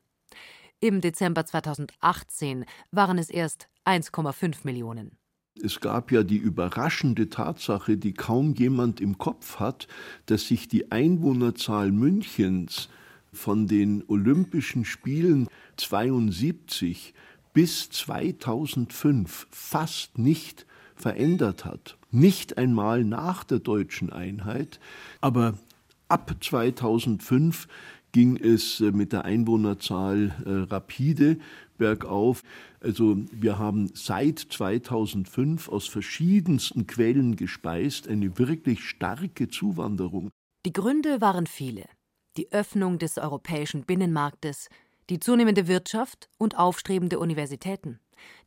Im 0.80 1.02
Dezember 1.02 1.46
2018 1.46 2.64
waren 2.90 3.18
es 3.18 3.30
erst 3.30 3.68
1,5 3.84 4.60
Millionen. 4.64 5.18
Es 5.62 5.82
gab 5.82 6.10
ja 6.10 6.24
die 6.24 6.38
überraschende 6.38 7.30
Tatsache, 7.30 7.98
die 7.98 8.14
kaum 8.14 8.54
jemand 8.54 9.02
im 9.02 9.18
Kopf 9.18 9.60
hat, 9.60 9.90
dass 10.26 10.48
sich 10.48 10.70
die 10.70 10.94
Einwohnerzahl 10.94 11.92
Münchens 11.92 12.88
von 13.34 13.68
den 13.68 14.06
Olympischen 14.08 14.86
Spielen 14.86 15.50
72 15.76 17.14
bis 17.52 17.90
2005 17.90 19.48
fast 19.52 20.18
nicht 20.18 20.66
verändert 20.96 21.66
hat 21.66 21.98
nicht 22.16 22.58
einmal 22.58 23.04
nach 23.04 23.44
der 23.44 23.60
deutschen 23.60 24.12
Einheit, 24.12 24.80
aber 25.22 25.54
ab 26.08 26.36
2005 26.40 27.68
ging 28.12 28.38
es 28.38 28.80
äh, 28.80 28.92
mit 28.92 29.12
der 29.12 29.26
Einwohnerzahl 29.26 30.34
äh, 30.46 30.72
rapide 30.72 31.38
bergauf. 31.78 32.44
Also 32.80 33.18
wir 33.32 33.60
haben 33.60 33.92
seit 33.94 34.40
2005 34.40 35.68
aus 35.68 35.88
verschiedensten 35.88 36.88
Quellen 36.88 37.36
gespeist 37.36 38.08
eine 38.08 38.38
wirklich 38.38 38.86
starke 38.86 39.50
Zuwanderung. 39.50 40.30
Die 40.66 40.72
Gründe 40.72 41.20
waren 41.20 41.46
viele. 41.46 41.86
Die 42.38 42.52
Öffnung 42.54 43.00
des 43.00 43.18
europäischen 43.18 43.84
Binnenmarktes, 43.84 44.70
die 45.10 45.20
zunehmende 45.20 45.68
Wirtschaft 45.68 46.30
und 46.38 46.58
aufstrebende 46.58 47.20
Universitäten. 47.20 48.00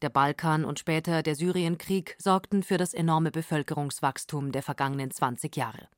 Der 0.02 0.08
Balkan 0.08 0.64
und 0.64 0.78
später 0.78 1.22
der 1.22 1.34
Syrienkrieg 1.34 2.16
sorgten 2.18 2.62
für 2.62 2.78
das 2.78 2.94
enorme 2.94 3.30
Bevölkerungswachstum 3.30 4.52
der 4.52 4.62
vergangenen 4.62 5.10
20 5.10 5.56
Jahre. 5.56 5.88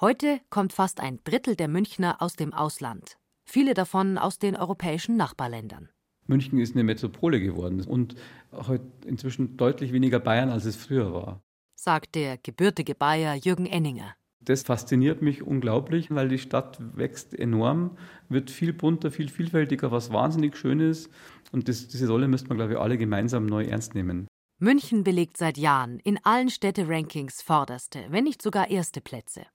Heute 0.00 0.40
kommt 0.48 0.72
fast 0.72 1.00
ein 1.00 1.20
Drittel 1.24 1.56
der 1.56 1.68
Münchner 1.68 2.22
aus 2.22 2.34
dem 2.34 2.54
Ausland, 2.54 3.18
viele 3.44 3.74
davon 3.74 4.16
aus 4.16 4.38
den 4.38 4.56
europäischen 4.56 5.16
Nachbarländern. 5.16 5.90
München 6.26 6.58
ist 6.58 6.74
eine 6.74 6.84
Metropole 6.84 7.40
geworden 7.40 7.84
und 7.84 8.14
heute 8.52 8.86
inzwischen 9.04 9.56
deutlich 9.56 9.92
weniger 9.92 10.20
Bayern, 10.20 10.48
als 10.48 10.64
es 10.64 10.76
früher 10.76 11.12
war. 11.12 11.42
Sagt 11.74 12.14
der 12.14 12.38
gebürtige 12.38 12.94
Bayer 12.94 13.34
Jürgen 13.34 13.66
Enninger. 13.66 14.14
Das 14.42 14.62
fasziniert 14.62 15.20
mich 15.20 15.42
unglaublich, 15.42 16.10
weil 16.10 16.28
die 16.28 16.38
Stadt 16.38 16.78
wächst 16.96 17.38
enorm, 17.38 17.98
wird 18.30 18.50
viel 18.50 18.72
bunter, 18.72 19.10
viel 19.10 19.28
vielfältiger, 19.28 19.90
was 19.90 20.14
wahnsinnig 20.14 20.56
schön 20.56 20.80
ist. 20.80 21.10
Und 21.52 21.68
das, 21.68 21.88
diese 21.88 22.08
Rolle 22.08 22.28
müsste 22.28 22.48
man, 22.48 22.58
glaube 22.58 22.74
ich, 22.74 22.78
alle 22.78 22.98
gemeinsam 22.98 23.46
neu 23.46 23.64
ernst 23.64 23.94
nehmen. 23.94 24.26
München 24.58 25.04
belegt 25.04 25.36
seit 25.36 25.56
Jahren 25.56 25.98
in 26.00 26.18
allen 26.24 26.50
Städte-Rankings 26.50 27.42
vorderste, 27.42 28.04
wenn 28.10 28.24
nicht 28.24 28.42
sogar 28.42 28.70
erste 28.70 29.00
Plätze. 29.00 29.46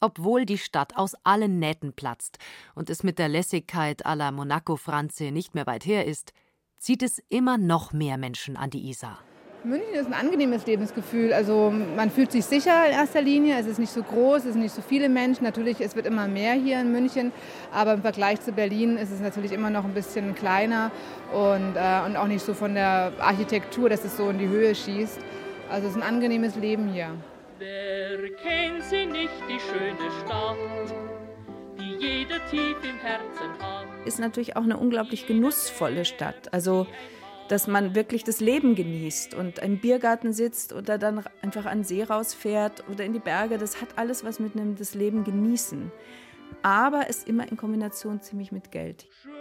Obwohl 0.00 0.44
die 0.44 0.58
Stadt 0.58 0.96
aus 0.96 1.14
allen 1.24 1.58
Nähten 1.58 1.92
platzt 1.94 2.38
und 2.74 2.90
es 2.90 3.02
mit 3.02 3.18
der 3.18 3.28
Lässigkeit 3.28 4.04
à 4.04 4.14
la 4.14 4.30
Monaco-Franze 4.30 5.30
nicht 5.30 5.54
mehr 5.54 5.66
weit 5.66 5.86
her 5.86 6.06
ist, 6.06 6.32
zieht 6.78 7.02
es 7.02 7.22
immer 7.28 7.56
noch 7.56 7.92
mehr 7.92 8.18
Menschen 8.18 8.56
an 8.56 8.70
die 8.70 8.90
Isar. 8.90 9.20
München 9.64 9.94
ist 9.94 10.06
ein 10.06 10.14
angenehmes 10.14 10.66
Lebensgefühl. 10.66 11.32
Also 11.32 11.72
man 11.96 12.10
fühlt 12.10 12.32
sich 12.32 12.44
sicher 12.44 12.84
in 12.86 12.92
erster 12.92 13.22
Linie. 13.22 13.58
Es 13.58 13.66
ist 13.66 13.78
nicht 13.78 13.92
so 13.92 14.02
groß, 14.02 14.44
es 14.44 14.52
sind 14.54 14.62
nicht 14.62 14.74
so 14.74 14.82
viele 14.82 15.08
Menschen. 15.08 15.44
Natürlich, 15.44 15.80
es 15.80 15.94
wird 15.94 16.06
immer 16.06 16.26
mehr 16.26 16.54
hier 16.54 16.80
in 16.80 16.90
München, 16.90 17.30
aber 17.72 17.94
im 17.94 18.02
Vergleich 18.02 18.40
zu 18.40 18.52
Berlin 18.52 18.96
ist 18.96 19.12
es 19.12 19.20
natürlich 19.20 19.52
immer 19.52 19.70
noch 19.70 19.84
ein 19.84 19.94
bisschen 19.94 20.34
kleiner 20.34 20.90
und, 21.32 21.76
äh, 21.76 22.06
und 22.06 22.16
auch 22.16 22.26
nicht 22.26 22.44
so 22.44 22.54
von 22.54 22.74
der 22.74 23.12
Architektur, 23.20 23.88
dass 23.88 24.04
es 24.04 24.16
so 24.16 24.30
in 24.30 24.38
die 24.38 24.48
Höhe 24.48 24.74
schießt. 24.74 25.20
Also 25.70 25.86
es 25.86 25.96
ist 25.96 26.02
ein 26.02 26.08
angenehmes 26.08 26.56
Leben 26.56 26.88
hier. 26.88 27.10
Wer 27.58 28.18
kennt 28.34 28.82
sie 28.90 29.06
nicht, 29.06 29.30
die 29.48 29.60
schöne 29.60 30.10
Stadt, 30.24 30.56
die 31.78 32.04
jeder 32.04 32.44
tief 32.50 32.76
im 32.82 32.98
Herzen 32.98 33.52
hat? 33.60 33.86
Ist 34.04 34.18
natürlich 34.18 34.56
auch 34.56 34.64
eine 34.64 34.76
unglaublich 34.76 35.28
genussvolle 35.28 36.04
Stadt. 36.04 36.52
Also 36.52 36.88
dass 37.48 37.66
man 37.66 37.94
wirklich 37.94 38.24
das 38.24 38.40
Leben 38.40 38.74
genießt 38.74 39.34
und 39.34 39.58
im 39.58 39.78
Biergarten 39.78 40.32
sitzt 40.32 40.72
oder 40.72 40.98
dann 40.98 41.24
einfach 41.42 41.66
an 41.66 41.78
den 41.78 41.84
See 41.84 42.02
rausfährt 42.02 42.84
oder 42.88 43.04
in 43.04 43.12
die 43.12 43.18
Berge. 43.18 43.58
Das 43.58 43.80
hat 43.80 43.98
alles 43.98 44.24
was 44.24 44.40
mit 44.40 44.56
einem 44.56 44.76
das 44.76 44.94
Leben 44.94 45.24
genießen. 45.24 45.92
Aber 46.62 47.06
es 47.08 47.24
immer 47.24 47.50
in 47.50 47.56
Kombination 47.56 48.20
ziemlich 48.20 48.52
mit 48.52 48.70
Geld. 48.70 49.06
Schön 49.22 49.32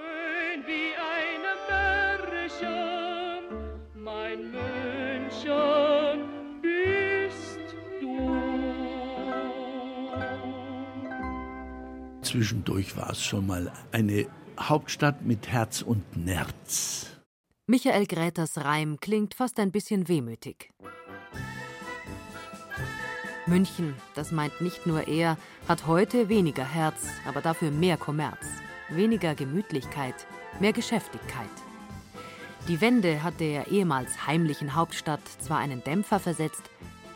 wie 0.66 0.94
eine 1.16 1.54
Märchen, 2.30 3.46
mein 3.96 4.52
München 4.52 5.52
bist 6.62 7.60
du. 8.02 8.32
Zwischendurch 12.22 12.98
war 12.98 13.12
es 13.12 13.24
schon 13.24 13.46
mal 13.46 13.72
eine 13.92 14.26
Hauptstadt 14.60 15.24
mit 15.24 15.48
Herz 15.48 15.82
und 15.82 16.18
Nerz. 16.18 17.21
Michael 17.72 18.06
Gräters 18.06 18.58
Reim 18.58 19.00
klingt 19.00 19.34
fast 19.34 19.58
ein 19.58 19.72
bisschen 19.72 20.10
wehmütig. 20.10 20.74
München, 23.46 23.96
das 24.14 24.34
meint 24.34 24.60
nicht 24.60 24.86
nur 24.86 25.08
er, 25.08 25.38
hat 25.70 25.88
heute 25.88 26.28
weniger 26.28 26.66
Herz, 26.66 27.08
aber 27.26 27.40
dafür 27.40 27.72
mehr 27.72 27.96
Kommerz, 27.96 28.46
weniger 28.90 29.36
Gemütlichkeit, 29.36 30.16
mehr 30.60 30.74
Geschäftigkeit. 30.74 31.48
Die 32.68 32.82
Wende 32.82 33.24
hat 33.24 33.40
der 33.40 33.72
ehemals 33.72 34.28
heimlichen 34.28 34.76
Hauptstadt 34.76 35.26
zwar 35.40 35.60
einen 35.60 35.82
Dämpfer 35.82 36.20
versetzt, 36.20 36.64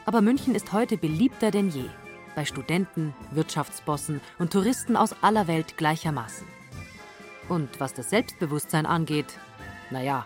aber 0.05 0.21
München 0.21 0.55
ist 0.55 0.71
heute 0.71 0.97
beliebter 0.97 1.51
denn 1.51 1.69
je, 1.69 1.89
bei 2.33 2.45
Studenten, 2.45 3.13
Wirtschaftsbossen 3.31 4.21
und 4.39 4.53
Touristen 4.53 4.95
aus 4.95 5.21
aller 5.21 5.47
Welt 5.47 5.75
gleichermaßen. 5.75 6.47
Und 7.49 7.81
was 7.81 7.93
das 7.93 8.09
Selbstbewusstsein 8.09 8.85
angeht, 8.85 9.37
naja, 9.91 10.25